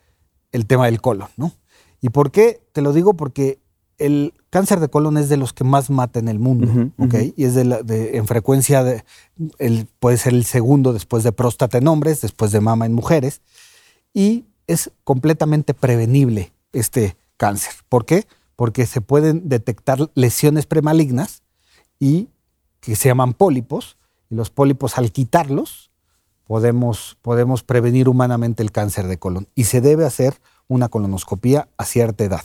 [0.51, 1.53] el tema del colon, ¿no?
[2.01, 2.61] ¿Y por qué?
[2.73, 3.61] Te lo digo porque
[3.99, 7.15] el cáncer de colon es de los que más mata en el mundo, ¿ok?
[7.37, 9.03] Y es de, en frecuencia, de,
[9.59, 13.41] el, puede ser el segundo después de próstata en hombres, después de mama en mujeres,
[14.13, 17.73] y es completamente prevenible este cáncer.
[17.89, 18.27] ¿Por qué?
[18.55, 21.43] Porque se pueden detectar lesiones premalignas
[21.99, 22.29] y
[22.81, 23.97] que se llaman pólipos,
[24.29, 25.91] y los pólipos al quitarlos
[26.45, 30.35] podemos, podemos prevenir humanamente el cáncer de colon y se debe hacer
[30.73, 32.45] una colonoscopía a cierta edad.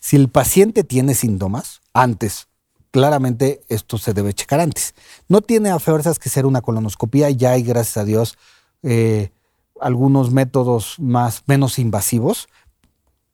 [0.00, 2.48] Si el paciente tiene síntomas, antes,
[2.90, 4.94] claramente esto se debe checar antes.
[5.28, 8.38] No tiene a fuerzas que ser una colonoscopía, ya hay, gracias a Dios,
[8.82, 9.30] eh,
[9.80, 12.48] algunos métodos más, menos invasivos,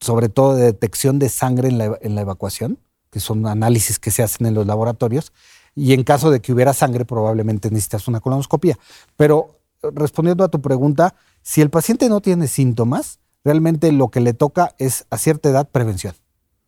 [0.00, 2.78] sobre todo de detección de sangre en la, en la evacuación,
[3.10, 5.32] que son análisis que se hacen en los laboratorios,
[5.76, 8.76] y en caso de que hubiera sangre, probablemente necesitas una colonoscopía.
[9.16, 14.34] Pero respondiendo a tu pregunta, si el paciente no tiene síntomas, realmente lo que le
[14.34, 16.14] toca es a cierta edad prevención.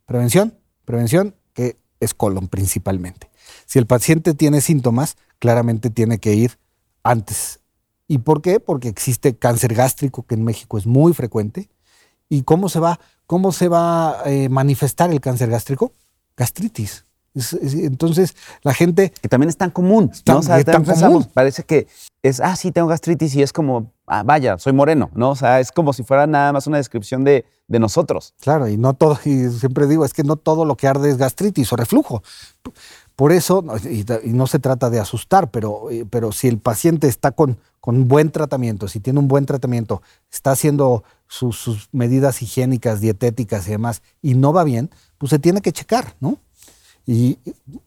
[0.05, 3.29] Prevención, prevención, que es colon principalmente.
[3.65, 6.59] Si el paciente tiene síntomas, claramente tiene que ir
[7.03, 7.59] antes.
[8.07, 8.59] ¿Y por qué?
[8.59, 11.69] Porque existe cáncer gástrico, que en México es muy frecuente.
[12.29, 15.93] ¿Y cómo se va, cómo se va a eh, manifestar el cáncer gástrico?
[16.35, 17.05] Gastritis
[17.61, 19.11] entonces, la gente...
[19.21, 20.37] Que también es tan común, ¿no?
[20.37, 21.27] O sea, tan común.
[21.33, 21.87] Parece que
[22.23, 25.31] es, ah, sí, tengo gastritis y es como, ah, vaya, soy moreno, ¿no?
[25.31, 28.33] O sea, es como si fuera nada más una descripción de, de nosotros.
[28.41, 31.17] Claro, y no todo, y siempre digo, es que no todo lo que arde es
[31.17, 32.23] gastritis o reflujo.
[33.15, 37.31] Por eso, y, no se trata de asustar, pero, eh, pero si el paciente está
[37.31, 42.99] con, con buen tratamiento, si tiene un buen tratamiento, está haciendo sus, sus medidas higiénicas,
[42.99, 46.39] dietéticas y demás, y no va bien, pues se tiene que checar, ¿no?
[47.07, 47.37] Y,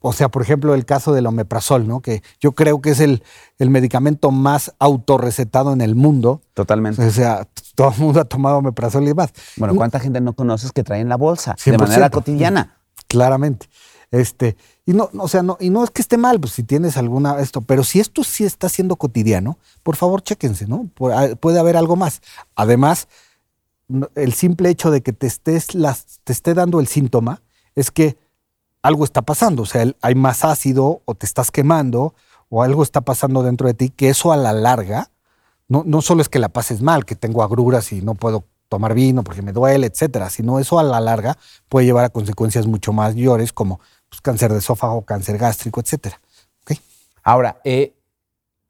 [0.00, 2.00] o sea, por ejemplo, el caso del omeprazol, ¿no?
[2.00, 3.22] Que yo creo que es el,
[3.58, 6.40] el medicamento más autorrecetado en el mundo.
[6.54, 7.04] Totalmente.
[7.04, 9.32] O sea, todo el mundo ha tomado omeprazol y demás.
[9.56, 12.78] Bueno, ¿cuánta gente no conoces que trae en la bolsa de manera cotidiana?
[13.08, 13.68] Claramente.
[14.10, 16.96] Este, y no, o sea, no, y no es que esté mal, pues si tienes
[16.96, 20.88] alguna esto, pero si esto sí está siendo cotidiano, por favor, chéquense, ¿no?
[21.12, 22.22] Ah, puede haber algo más.
[22.54, 23.08] Además,
[24.14, 27.42] el simple hecho de que te, estés las, te esté dando el síntoma
[27.74, 28.16] es que
[28.82, 32.14] algo está pasando, o sea, hay más ácido o te estás quemando
[32.48, 35.10] o algo está pasando dentro de ti que eso a la larga,
[35.68, 38.94] no, no solo es que la pases mal, que tengo agruras y no puedo tomar
[38.94, 41.36] vino porque me duele, etcétera, sino eso a la larga
[41.68, 46.20] puede llevar a consecuencias mucho mayores como pues, cáncer de esófago, cáncer gástrico, etcétera.
[47.28, 47.94] Ahora, eh,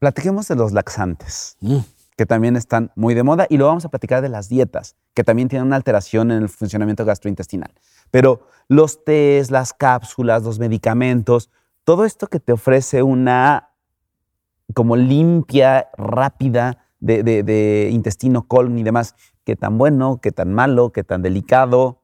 [0.01, 1.79] platiquemos de los laxantes, mm.
[2.17, 5.23] que también están muy de moda, y lo vamos a platicar de las dietas, que
[5.23, 7.71] también tienen una alteración en el funcionamiento gastrointestinal.
[8.11, 11.51] Pero los tés, las cápsulas, los medicamentos,
[11.85, 13.71] todo esto que te ofrece una
[14.75, 21.05] como limpia, rápida de, intestino, colon y demás, qué tan bueno, qué tan malo, qué
[21.05, 22.03] tan delicado,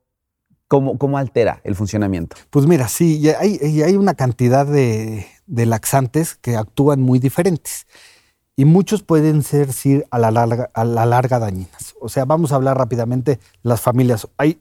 [0.69, 2.37] cómo, cómo altera el funcionamiento.
[2.51, 7.87] Pues mira, sí, hay, hay una cantidad de, laxantes que actúan muy diferentes
[8.57, 9.69] y muchos pueden ser
[10.11, 11.95] a, la larga, a la larga dañinas.
[12.01, 14.29] O sea, vamos a hablar rápidamente las familias.
[14.39, 14.61] Hay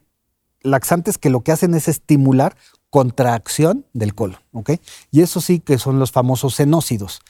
[0.64, 2.56] laxantes que lo que hacen es estimular
[2.90, 4.72] contracción del colon, ¿ok?
[5.12, 7.20] Y eso sí que son los famosos senócidos,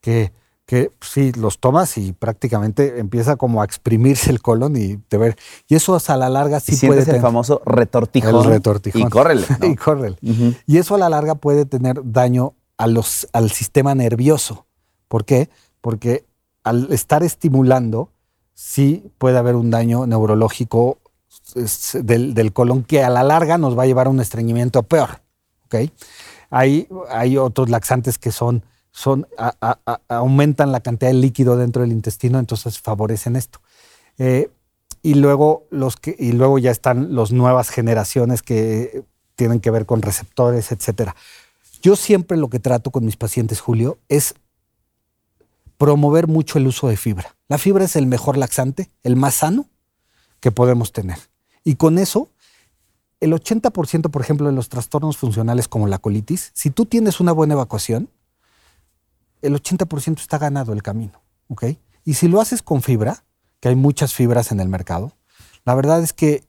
[0.00, 0.32] que
[0.66, 5.36] que sí, los tomas y prácticamente empieza como a exprimirse el colon y te ver.
[5.68, 7.16] Y eso a la larga sí y puede tener.
[7.16, 8.34] el famoso retortijón.
[8.34, 9.02] El retortijón.
[9.06, 9.46] Y córrele.
[9.62, 10.16] y córrele.
[10.66, 14.66] Y eso a la larga puede tener daño a los, al sistema nervioso.
[15.06, 15.48] ¿Por qué?
[15.80, 16.26] Porque
[16.64, 18.10] al estar estimulando,
[18.54, 20.98] sí puede haber un daño neurológico
[21.94, 25.20] del, del colon que a la larga nos va a llevar a un estreñimiento peor.
[25.66, 25.90] ¿Ok?
[26.50, 28.62] Hay, hay otros laxantes que son
[28.96, 29.26] son,
[30.08, 33.60] aumentan la cantidad de líquido dentro del intestino, entonces favorecen esto.
[34.16, 34.50] Eh,
[35.02, 39.84] y, luego los que, y luego ya están las nuevas generaciones que tienen que ver
[39.84, 41.10] con receptores, etc.
[41.82, 44.34] Yo siempre lo que trato con mis pacientes, Julio, es
[45.76, 47.36] promover mucho el uso de fibra.
[47.48, 49.66] La fibra es el mejor laxante, el más sano
[50.40, 51.18] que podemos tener.
[51.66, 52.30] Y con eso,
[53.18, 57.32] el 80%, por ejemplo, de los trastornos funcionales como la colitis, si tú tienes una
[57.32, 58.08] buena evacuación,
[59.42, 61.20] el 80% está ganado el camino.
[62.04, 63.24] Y si lo haces con fibra,
[63.58, 65.16] que hay muchas fibras en el mercado,
[65.64, 66.44] la verdad es que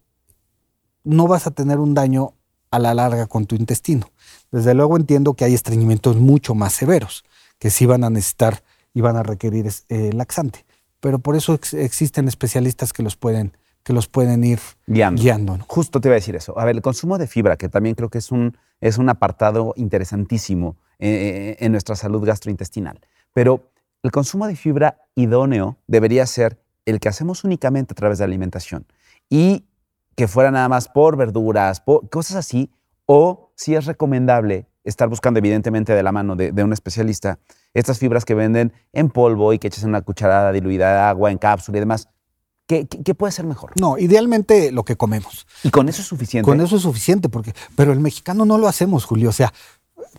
[1.04, 2.36] no vas a tener un daño
[2.70, 4.12] a la larga con tu intestino.
[4.52, 7.26] Desde luego entiendo que hay estreñimientos mucho más severos,
[7.58, 8.62] que sí van a necesitar
[8.94, 10.64] y van a requerir eh, laxante.
[11.00, 15.58] Pero por eso existen especialistas que los pueden, que los pueden ir guiando.
[15.66, 16.60] Justo te iba a decir eso.
[16.60, 19.74] A ver, el consumo de fibra, que también creo que es un, es un apartado
[19.78, 23.00] interesantísimo eh, en nuestra salud gastrointestinal.
[23.32, 23.72] Pero
[24.04, 28.28] el consumo de fibra idóneo debería ser el que hacemos únicamente a través de la
[28.28, 28.86] alimentación
[29.30, 29.64] y
[30.18, 32.70] que fuera nada más por verduras, por cosas así,
[33.06, 37.40] o si es recomendable estar buscando evidentemente de la mano de, un especialista
[37.74, 41.38] estas fibras que venden en polvo y que eches una cucharada diluida de agua en
[41.38, 42.10] cápsula y demás.
[42.68, 43.72] ¿Qué, ¿Qué, puede ser mejor?
[43.80, 45.48] No, idealmente lo que comemos.
[45.64, 46.46] ¿Y con eso es suficiente?
[46.46, 49.30] Con eso es suficiente, porque, pero el mexicano no lo hacemos, Julio.
[49.30, 49.54] O sea,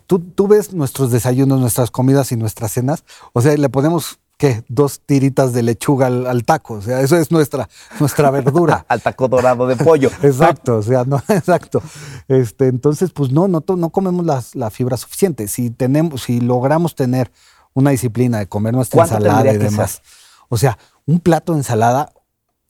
[0.07, 4.63] tú, ves nuestros desayunos, nuestras comidas y nuestras cenas, o sea, le ponemos ¿qué?
[4.69, 6.75] Dos tiritas de lechuga al, taco.
[6.75, 8.85] O sea, eso es nuestra, nuestra verdura.
[8.87, 10.09] al taco dorado de pollo.
[10.23, 11.83] exacto, o sea, no, exacto.
[12.27, 15.47] Este, entonces, pues no, no, no comemos la, fibra suficiente.
[15.47, 17.31] Si tenemos, si logramos tener
[17.73, 20.01] una disciplina de comer nuestra ensalada y demás.
[20.47, 22.11] O sea, un plato de ensalada,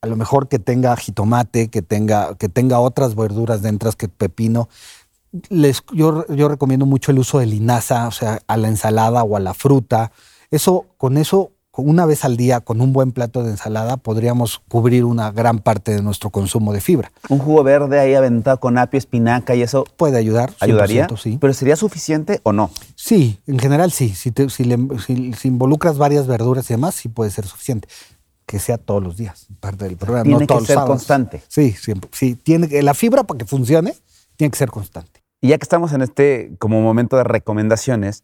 [0.01, 4.69] a lo mejor que tenga jitomate, que tenga, que tenga otras verduras dentro, que pepino,
[5.49, 9.35] les, yo, yo recomiendo mucho el uso de linaza, o sea, a la ensalada o
[9.35, 10.11] a la fruta.
[10.51, 15.05] Eso, con eso, una vez al día, con un buen plato de ensalada, podríamos cubrir
[15.05, 17.11] una gran parte de nuestro consumo de fibra.
[17.29, 19.85] Un jugo verde ahí aventado con apio, espinaca y eso.
[19.97, 20.53] Puede ayudar.
[20.59, 21.07] ¿Ayudaría?
[21.17, 21.37] Sí.
[21.39, 22.71] ¿Pero sería suficiente o no?
[22.95, 24.09] Sí, en general sí.
[24.15, 27.87] Si, si, involucras varias verduras y demás, sí puede ser suficiente
[28.49, 30.23] que sea todos los días, parte del programa.
[30.23, 31.43] Tiene que ser constante.
[31.47, 32.09] Sí, siempre.
[32.11, 33.93] Sí, tiene, la fibra para que funcione
[34.37, 35.23] tiene que ser constante.
[35.39, 38.23] Y ya que estamos en este como momento de recomendaciones,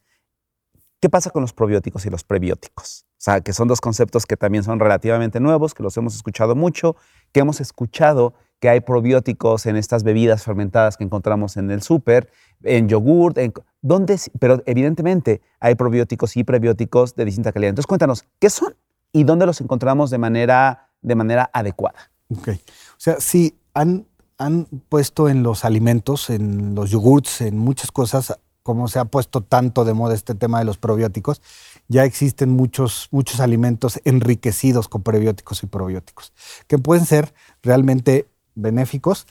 [1.00, 3.06] ¿qué pasa con los probióticos y los prebióticos?
[3.12, 6.56] O sea, que son dos conceptos que también son relativamente nuevos, que los hemos escuchado
[6.56, 6.96] mucho,
[7.32, 12.32] que hemos escuchado que hay probióticos en estas bebidas fermentadas que encontramos en el súper,
[12.64, 17.70] en yogurt, en, ¿dónde, pero evidentemente hay probióticos y prebióticos de distinta calidad.
[17.70, 18.76] Entonces cuéntanos, ¿qué son
[19.16, 22.12] y dónde los encontramos de manera, de manera adecuada?
[22.30, 22.50] Ok.
[22.50, 24.06] O sea, sí, han
[24.38, 29.42] han puesto en los alimentos, en los yogurts, en muchas cosas, como se ha puesto
[29.42, 31.42] tanto de moda este tema de los probióticos,
[31.88, 36.34] ya existen muchos, muchos alimentos enriquecidos con prebióticos y probióticos,
[36.68, 39.28] que pueden ser realmente benéficos,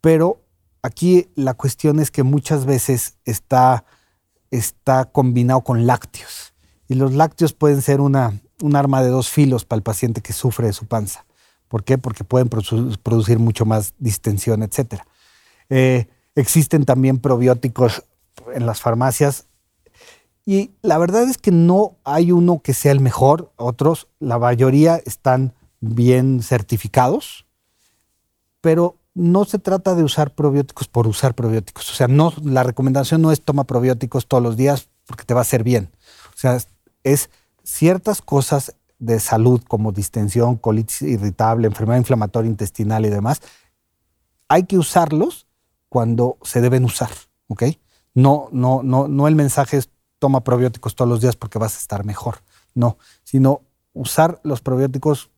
[0.00, 0.40] pero
[0.82, 3.84] aquí la cuestión es que muchas veces está,
[4.50, 6.52] está combinado con lácteos.
[6.86, 10.32] Y los lácteos pueden ser una, un arma de dos filos para el paciente que
[10.32, 11.24] sufre de su panza
[11.68, 11.98] ¿Por qué?
[11.98, 15.00] Porque pueden producir mucho más distensión, etc.
[15.70, 18.04] Eh, existen también probióticos
[18.54, 19.46] en las farmacias
[20.46, 25.00] y la verdad es que no hay uno que sea el mejor, otros, la mayoría
[25.04, 27.46] están bien certificados,
[28.60, 31.90] pero no se trata de usar probióticos por usar probióticos.
[31.90, 35.40] O sea, no, la recomendación no es toma probióticos todos los días porque te va
[35.40, 35.90] a hacer bien.
[36.34, 36.58] O sea,
[37.04, 37.30] es
[37.64, 43.42] ciertas cosas de salud como distensión, colitis irritable, enfermedad inflamatoria intestinal y demás,
[44.48, 45.46] hay que usarlos
[45.88, 47.10] cuando se deben usar,
[47.48, 47.64] ¿ok?
[48.14, 51.78] No, no, no, no el mensaje es toma probióticos todos los días porque vas a
[51.78, 52.36] estar mejor,
[52.74, 53.62] no, sino
[53.92, 55.30] usar los probióticos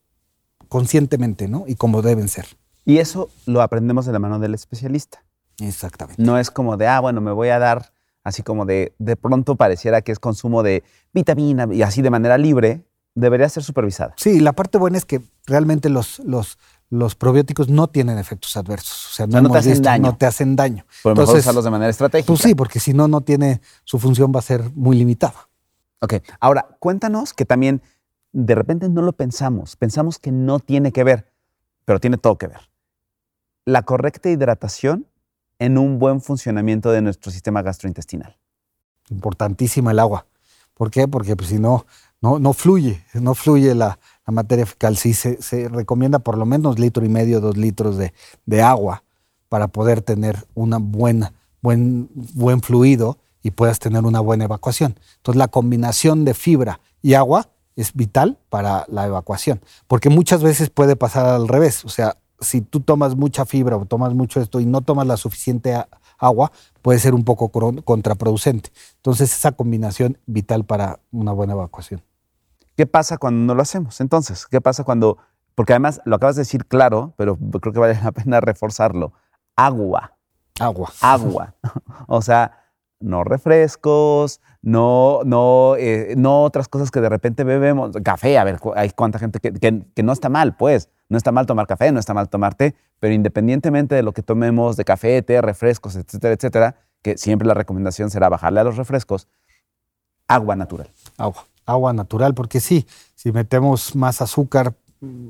[0.68, 1.64] conscientemente, ¿no?
[1.66, 2.46] Y como deben ser.
[2.84, 5.24] Y eso lo aprendemos de la mano del especialista.
[5.58, 6.22] Exactamente.
[6.22, 7.92] No es como de, ah, bueno, me voy a dar
[8.26, 12.36] así como de, de pronto pareciera que es consumo de vitamina y así de manera
[12.36, 14.14] libre, debería ser supervisada.
[14.16, 16.58] Sí, la parte buena es que realmente los, los,
[16.90, 19.10] los probióticos no tienen efectos adversos.
[19.10, 20.02] O sea, no, te hacen daño.
[20.02, 20.84] No te hacen daño.
[21.04, 22.26] Por mejor usarlos de manera estratégica.
[22.26, 25.48] Pues sí, porque si no, no tiene, su función va a ser muy limitada.
[26.00, 27.80] Ok, ahora cuéntanos que también
[28.32, 31.32] de repente no lo pensamos, pensamos que no tiene que ver,
[31.84, 32.70] pero tiene todo que ver.
[33.64, 35.06] La correcta hidratación
[35.58, 38.36] en un buen funcionamiento de nuestro sistema gastrointestinal.
[39.10, 40.26] Importantísima el agua.
[40.74, 41.08] ¿Por qué?
[41.08, 41.86] Porque pues, si no,
[42.20, 44.96] no, fluye, no fluye la, materia fecal.
[44.96, 49.02] Sí se, recomienda por lo menos litro y medio, dos litros de, agua
[49.48, 51.32] para poder tener una buena,
[51.62, 54.98] buen, buen fluido y puedas tener una buena evacuación.
[55.18, 60.70] Entonces la combinación de fibra y agua es vital para la evacuación, porque muchas veces
[60.70, 64.60] puede pasar al revés, o sea, si tú tomas mucha fibra o tomas mucho esto
[64.60, 65.74] y no tomas la suficiente
[66.18, 67.50] agua, puede ser un poco
[67.82, 68.70] contraproducente.
[68.96, 72.02] Entonces esa combinación vital para una buena evacuación.
[72.76, 74.00] ¿Qué pasa cuando no lo hacemos?
[74.00, 75.16] Entonces, ¿qué pasa cuando,
[75.54, 79.12] porque además lo acabas de decir claro, pero creo que vale la pena reforzarlo,
[79.56, 80.12] agua.
[80.60, 80.92] Agua.
[81.00, 81.54] Agua.
[82.06, 82.66] o sea,
[83.00, 87.92] no refrescos, no, no, eh, no otras cosas que de repente bebemos.
[88.02, 90.90] Café, a ver, hay cuánta gente que, que, no está mal, pues.
[91.08, 94.22] No está mal tomar café, no está mal tomar té, pero independientemente de lo que
[94.22, 98.76] tomemos de café, té, refrescos, etcétera, etcétera, que siempre la recomendación será bajarle a los
[98.76, 99.28] refrescos,
[100.26, 100.90] agua natural.
[101.16, 104.74] Agua, agua natural, porque sí, si metemos más azúcar,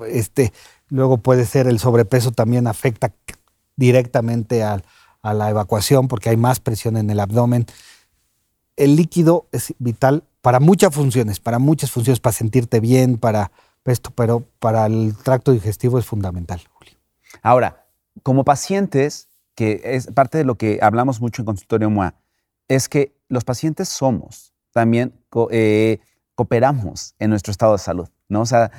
[0.08, 0.52] este,
[0.88, 3.12] luego puede ser el sobrepeso también afecta
[3.76, 4.80] directamente a
[5.22, 7.66] la evacuación porque hay más presión en el abdomen.
[8.76, 13.50] El líquido es vital para muchas funciones, para muchas funciones, para sentirte bien, para
[13.92, 16.94] esto, pero para el tracto digestivo es fundamental, Julio.
[17.42, 17.86] Ahora,
[18.22, 22.14] como pacientes, que es parte de lo que hablamos mucho en consultorio MOA,
[22.68, 25.14] es que los pacientes somos, también
[25.50, 25.98] eh,
[26.34, 28.08] cooperamos en nuestro estado de salud.
[28.28, 28.40] ¿no?
[28.40, 28.70] O sea,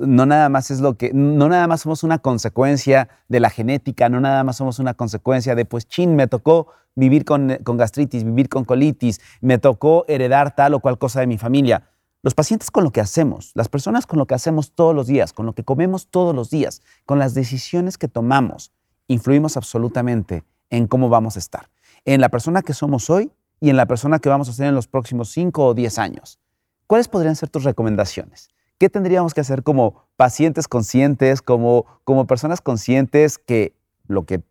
[0.00, 4.08] no nada más es lo que, no nada más somos una consecuencia de la genética,
[4.08, 8.24] no nada más somos una consecuencia de, pues, chin, me tocó vivir con, con gastritis,
[8.24, 11.90] vivir con colitis, me tocó heredar tal o cual cosa de mi familia.
[12.22, 15.32] Los pacientes con lo que hacemos, las personas con lo que hacemos todos los días,
[15.32, 18.72] con lo que comemos todos los días, con las decisiones que tomamos,
[19.06, 21.70] influimos absolutamente en cómo vamos a estar,
[22.04, 24.74] en la persona que somos hoy y en la persona que vamos a ser en
[24.74, 26.38] los próximos 5 o 10 años.
[26.86, 28.48] ¿Cuáles podrían ser tus recomendaciones?
[28.78, 33.74] ¿Qué tendríamos que hacer como pacientes conscientes, como, como personas conscientes que
[34.06, 34.42] lo que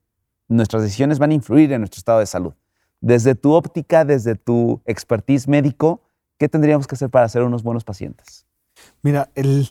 [0.47, 2.53] nuestras decisiones van a influir en nuestro estado de salud?
[3.01, 6.01] Desde tu óptica, desde tu expertise médico,
[6.37, 8.45] ¿qué tendríamos que hacer para ser unos buenos pacientes?
[9.01, 9.69] Mira, el,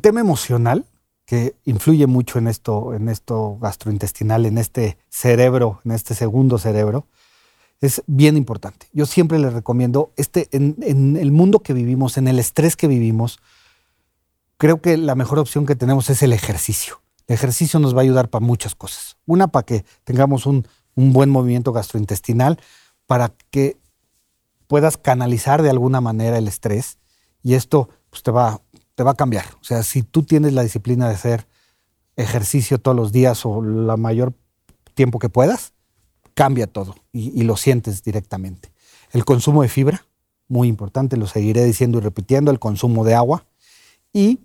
[0.00, 0.86] tema emocional
[1.24, 7.06] que influye mucho en esto, en esto gastrointestinal, en este cerebro, en este segundo cerebro,
[7.80, 8.86] es bien importante.
[8.92, 12.88] Yo siempre les recomiendo, este, en, en, el mundo que vivimos, en el estrés que
[12.88, 13.40] vivimos,
[14.56, 17.00] creo que la mejor opción que tenemos es el ejercicio.
[17.26, 19.16] El ejercicio nos va a ayudar para muchas cosas.
[19.26, 22.60] Una, para que tengamos un, buen movimiento gastrointestinal,
[23.06, 23.76] para que
[24.66, 26.98] puedas canalizar de alguna manera el estrés
[27.42, 28.60] y esto pues, te, va,
[28.94, 29.44] te va a cambiar.
[29.60, 31.46] O sea, si tú tienes la disciplina de hacer
[32.16, 34.34] ejercicio todos los días o la mayor
[34.94, 35.72] tiempo que puedas,
[36.34, 38.72] cambia todo y, y lo sientes directamente.
[39.12, 40.06] El consumo de fibra,
[40.48, 43.46] muy importante, lo seguiré diciendo y repitiendo, el consumo de agua
[44.12, 44.40] y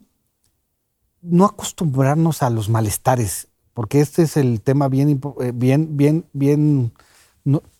[1.21, 6.93] no acostumbrarnos a los malestares, porque este es el tema bien, eh, bien, bien, bien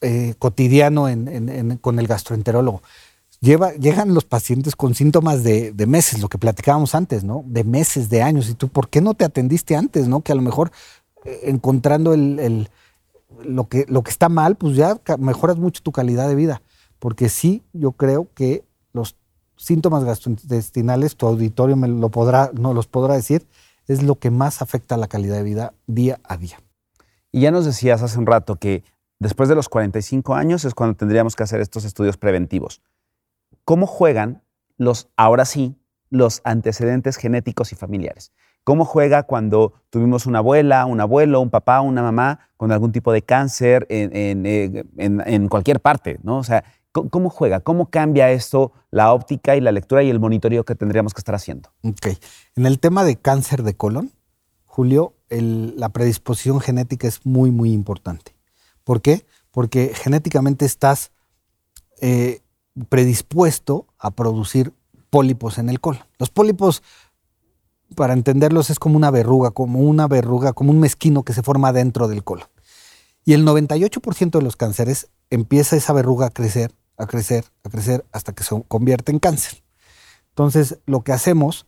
[0.02, 1.08] eh, cotidiano
[1.82, 2.82] con el gastroenterólogo.
[3.42, 7.44] Llegan los pacientes con síntomas de, meses, lo que platicábamos antes, ¿no?
[7.48, 8.50] De meses, de años.
[8.50, 10.22] Y tú, ¿por qué no te atendiste antes, no?
[10.22, 10.72] Que a lo mejor
[11.24, 16.62] eh, encontrando lo, que, está mal, pues ya mejoras mucho tu calidad de vida.
[17.00, 19.16] Porque sí, yo creo que los
[19.56, 23.48] síntomas gastrointestinales, tu auditorio me no los podrá decir,
[23.88, 26.60] es lo que más afecta la calidad de vida día a día.
[27.32, 28.84] Y ya nos decías hace un rato que
[29.20, 32.82] después de los 45 años es cuando tendríamos que hacer estos estudios preventivos.
[33.66, 34.44] ¿Cómo juegan
[34.78, 35.76] los, ahora sí,
[36.10, 38.32] los antecedentes genéticos y familiares?
[38.64, 43.12] ¿Cómo juega cuando tuvimos una abuela, un abuelo, un papá, una mamá con algún tipo
[43.12, 46.20] de cáncer en, en cualquier parte?
[46.24, 46.38] ¿no?
[46.38, 47.60] O sea, ¿Cómo juega?
[47.60, 51.36] ¿Cómo cambia esto la óptica y la lectura y el monitoreo que tendríamos que estar
[51.36, 51.70] haciendo?
[51.84, 52.08] Ok.
[52.56, 54.12] En el tema de cáncer de colon,
[54.66, 58.36] Julio, la predisposición genética es muy, muy importante.
[58.90, 59.24] ¿Por qué?
[59.52, 61.12] Porque genéticamente estás
[62.02, 62.42] eh,
[62.90, 64.74] predispuesto a producir
[65.12, 66.02] pólipos en el colon.
[66.18, 66.82] Los pólipos,
[67.94, 71.72] para entenderlos, es como una verruga, como una verruga, como un mezquino que se forma
[71.72, 72.48] dentro del colon.
[73.26, 78.04] Y el 98% de los cánceres empieza esa verruga a crecer a crecer, a crecer,
[78.12, 79.62] hasta que se convierte en cáncer.
[80.30, 81.68] Entonces, lo que hacemos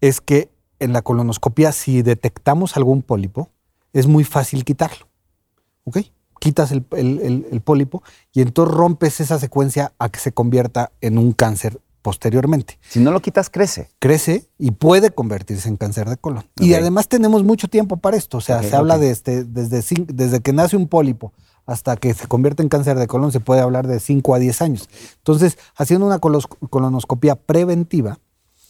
[0.00, 0.48] es que
[0.78, 3.50] en la colonoscopia, si detectamos algún pólipo,
[3.92, 5.08] es muy fácil quitarlo.
[5.82, 5.98] ¿Ok?
[6.42, 11.32] Quitas el, el pólipo y entonces rompes esa secuencia a que se convierta en un
[11.32, 12.78] cáncer posteriormente.
[12.82, 13.88] Si no lo quitas, crece.
[14.00, 16.44] Crece y puede convertirse en cáncer de colon.
[16.56, 18.38] Y además tenemos mucho tiempo para esto.
[18.38, 21.32] O sea, se habla de este, desde, desde que nace un pólipo
[21.64, 24.62] hasta que se convierte en cáncer de colon, se puede hablar de 5 a 10
[24.62, 24.88] años.
[25.18, 28.18] Entonces, haciendo una colonoscopia preventiva,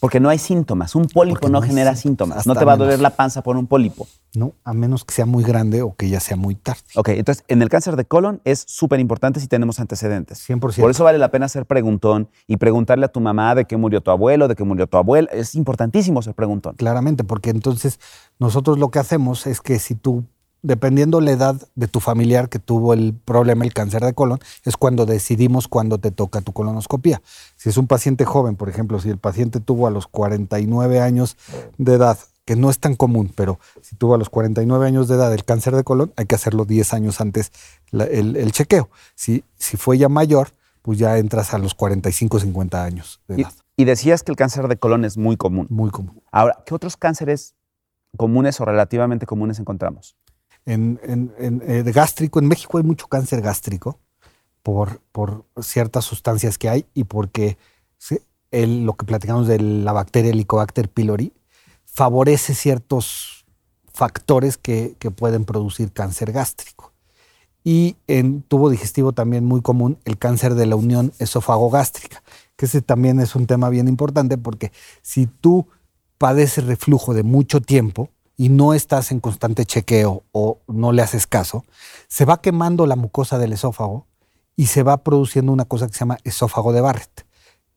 [0.02, 0.96] porque no hay síntomas.
[0.96, 2.44] Un pólipo no, genera síntomas.
[2.44, 4.08] No te va a doler la panza por un pólipo.
[4.34, 6.82] No, a menos que sea muy grande o que ya sea muy tarde.
[6.96, 10.44] Ok, entonces en el cáncer de colon es súper importante si tenemos antecedentes.
[10.50, 10.80] 100%.
[10.80, 14.00] Por eso vale la pena ser preguntón y preguntarle a tu mamá de qué murió
[14.00, 15.28] tu abuelo, de qué murió tu abuela.
[15.30, 16.74] Es importantísimo ser preguntón.
[16.74, 18.00] Claramente, porque entonces
[18.40, 20.24] nosotros lo que hacemos es que si tú
[20.62, 24.76] dependiendo la edad de tu familiar que tuvo el problema, el cáncer de colon, es
[24.76, 27.20] cuando decidimos cuándo te toca tu colonoscopia.
[27.56, 31.36] Si es un paciente joven, por ejemplo, si el paciente tuvo a los 49 años
[31.78, 35.16] de edad, que no es tan común, pero si tuvo a los 49 años de
[35.16, 37.52] edad el cáncer de colon, hay que hacerlo 10 años antes
[37.92, 38.88] el, chequeo.
[39.14, 40.48] Si, si fue ya mayor,
[40.82, 43.52] pues ya entras a los 45, 50 años de edad.
[43.76, 45.66] Y, y decías que el cáncer de colon es muy común.
[45.70, 46.20] Muy común.
[46.32, 47.54] Ahora, ¿qué otros cánceres
[48.16, 50.16] comunes o relativamente comunes encontramos?
[50.66, 51.00] En,
[51.38, 52.38] eh, gástrico.
[52.38, 53.98] En México hay mucho cáncer gástrico
[54.62, 57.56] por, por ciertas sustancias que hay y porque
[58.50, 61.32] lo que platicamos de la bacteria Helicobacter pylori
[61.86, 63.46] favorece ciertos
[63.92, 66.92] factores que, que pueden producir cáncer gástrico.
[67.64, 72.22] Y en tubo digestivo también muy común el cáncer de la unión esófago-gástrica,
[72.56, 75.68] que ese también es un tema bien importante porque si tú
[76.18, 78.10] padeces reflujo de mucho tiempo,
[78.42, 81.64] y no estás en constante chequeo o no le haces caso,
[82.08, 84.08] se va quemando la mucosa del esófago
[84.56, 87.24] y se va produciendo una cosa que se llama esófago de Barrett,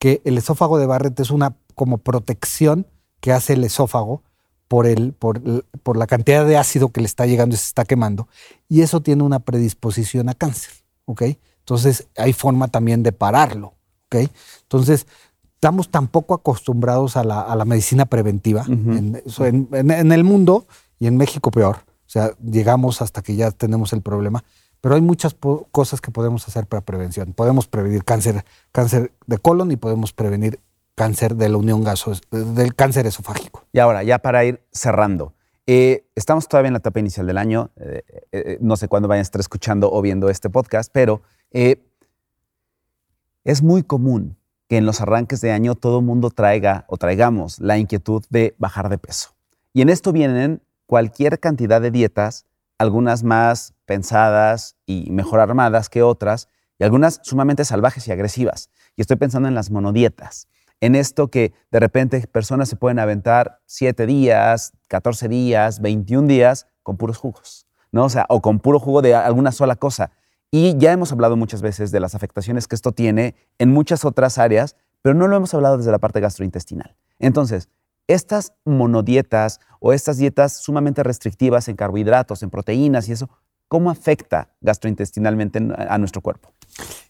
[0.00, 2.88] que el esófago de Barrett es una como protección
[3.20, 4.24] que hace el esófago
[4.66, 5.40] por, el, por,
[5.84, 8.26] por la cantidad de ácido que le está llegando y se está quemando,
[8.68, 10.72] y eso tiene una predisposición a cáncer,
[11.04, 11.22] ¿ok?
[11.60, 13.74] Entonces hay forma también de pararlo,
[14.06, 14.28] ¿ok?
[14.62, 15.06] Entonces,
[15.66, 20.68] estamos tan poco acostumbrados a la, medicina preventiva en, el mundo
[21.00, 21.78] y en México peor.
[21.78, 24.44] O sea, llegamos hasta que ya tenemos el problema.
[24.80, 25.34] Pero hay muchas
[25.72, 27.32] cosas que podemos hacer para prevención.
[27.32, 30.60] Podemos prevenir cáncer, cáncer de colon y podemos prevenir
[30.94, 33.64] cáncer de la unión gaso, del cáncer esofágico.
[33.72, 35.34] Y ahora, ya para ir cerrando,
[35.66, 37.70] eh, estamos todavía en la etapa inicial del año.
[37.74, 41.78] Eh, eh, no sé cuándo vayan a estar escuchando o viendo este podcast, pero es
[43.62, 44.35] muy común
[44.68, 48.88] que en los arranques de año todo mundo traiga o traigamos la inquietud de bajar
[48.88, 49.36] de peso.
[49.72, 52.46] Y en esto vienen cualquier cantidad de dietas,
[52.78, 56.48] algunas más pensadas y mejor armadas que otras,
[56.78, 58.70] y algunas sumamente salvajes y agresivas.
[58.96, 60.48] Y estoy pensando en las monodietas,
[60.80, 66.66] en esto que de repente personas se pueden aventar 7 días, 14 días, 21 días
[66.82, 68.06] con puros jugos, ¿no?
[68.06, 70.10] O o con puro jugo de alguna sola cosa.
[70.50, 74.38] Y ya hemos hablado muchas veces de las afectaciones que esto tiene en muchas otras
[74.38, 76.96] áreas, pero no lo hemos hablado desde la parte gastrointestinal.
[77.18, 77.68] Entonces,
[78.08, 83.28] estas monodietas o estas dietas sumamente restrictivas en carbohidratos, en proteínas y eso,
[83.68, 86.52] ¿cómo afecta gastrointestinalmente a nuestro cuerpo?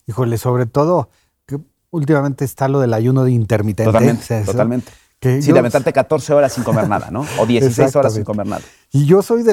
[0.06, 1.10] Híjole, sobre todo,
[1.44, 1.58] que
[1.90, 3.84] últimamente está lo del ayuno de intermitente.
[3.92, 4.92] Totalmente, totalmente.
[5.26, 7.26] Que sí, de aventarte 14 horas sin comer nada, ¿no?
[7.38, 8.62] O 16 horas sin comer nada.
[8.92, 9.52] Y yo soy de,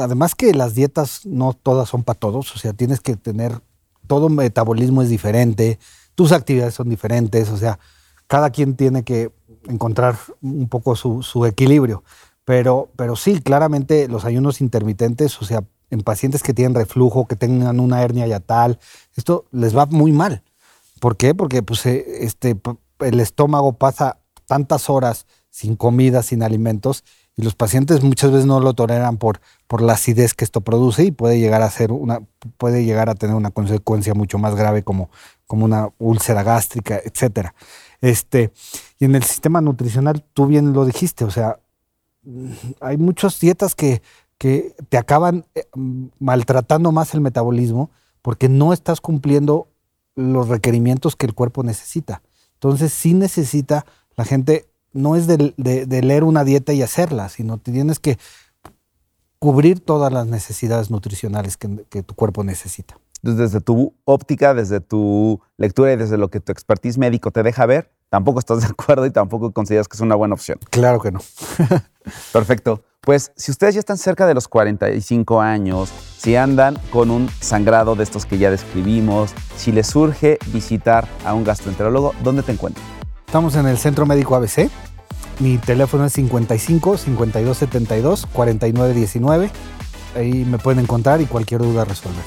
[0.00, 3.60] además que las dietas no todas son para todos, o sea, tienes que tener,
[4.06, 5.78] todo metabolismo es diferente,
[6.14, 7.78] tus actividades son diferentes, o sea,
[8.26, 9.32] cada quien tiene que
[9.66, 12.04] encontrar un poco su, equilibrio.
[12.44, 17.36] Pero, pero sí, claramente los ayunos intermitentes, o sea, en pacientes que tienen reflujo, que
[17.36, 18.78] tengan una hernia yatal,
[19.16, 20.42] esto les va muy mal.
[21.00, 21.34] ¿Por qué?
[21.34, 22.58] Porque pues, eh, este,
[23.00, 24.17] el estómago pasa
[24.48, 27.04] tantas horas sin comida, sin alimentos,
[27.36, 31.04] Y los pacientes muchas veces no lo toleran por, por la acidez que esto produce
[31.04, 32.20] y puede llegar a ser una,
[32.56, 35.08] puede llegar a tener una consecuencia mucho más grave como,
[35.46, 37.54] como una úlcera gástrica, etcétera.
[38.00, 38.52] Este,
[38.98, 41.60] y en el sistema nutricional, tú bien lo dijiste, o sea,
[42.80, 44.02] hay muchas dietas que,
[44.36, 45.68] que te acaban eh,
[46.18, 47.90] maltratando más el metabolismo
[48.22, 49.68] porque no estás cumpliendo
[50.16, 52.22] los requerimientos que el cuerpo necesita.
[52.54, 53.86] Entonces sí necesita,
[54.18, 55.54] la gente no es de,
[56.02, 58.18] leer una dieta y hacerla, sino tienes que
[59.38, 62.98] cubrir todas las necesidades nutricionales que, tu cuerpo necesita.
[63.22, 67.64] desde tu óptica, desde tu lectura y desde lo que tu expertise médico te deja
[67.64, 70.58] ver, tampoco estás de acuerdo y tampoco consideras que es una buena opción.
[70.70, 71.20] Claro que no.
[72.32, 72.82] Perfecto.
[73.02, 77.94] Pues si ustedes ya están cerca de los 45 años, si andan con un sangrado
[77.94, 82.97] de estos que ya describimos, si les surge visitar a un gastroenterólogo, ¿dónde te encuentran?
[83.28, 84.70] Estamos en el Centro Médico ABC.
[85.40, 89.50] Mi teléfono es 55 52 72 49 19.
[90.16, 92.22] Ahí me pueden encontrar y cualquier duda resolver.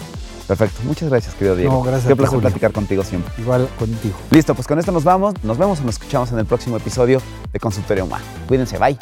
[0.48, 0.82] Perfecto.
[0.84, 1.74] Muchas gracias, querido Diego.
[1.74, 2.08] No, gracias.
[2.08, 3.34] Qué placer platicar contigo siempre.
[3.40, 4.14] Igual contigo.
[4.30, 5.34] Listo, pues con esto nos vamos.
[5.42, 7.20] Nos vemos o nos escuchamos en el próximo episodio
[7.52, 8.24] de Consultorio Humano.
[8.48, 8.96] Cuídense, bye.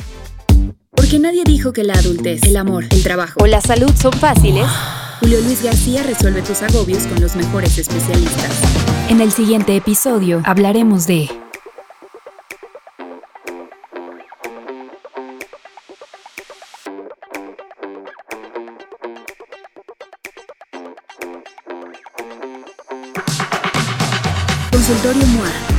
[0.91, 4.66] Porque nadie dijo que la adultez, el amor, el trabajo o la salud son fáciles.
[5.20, 8.52] Julio Luis García resuelve tus agobios con los mejores especialistas.
[9.10, 11.28] En el siguiente episodio hablaremos de...
[24.90, 25.78] Consultorio MOA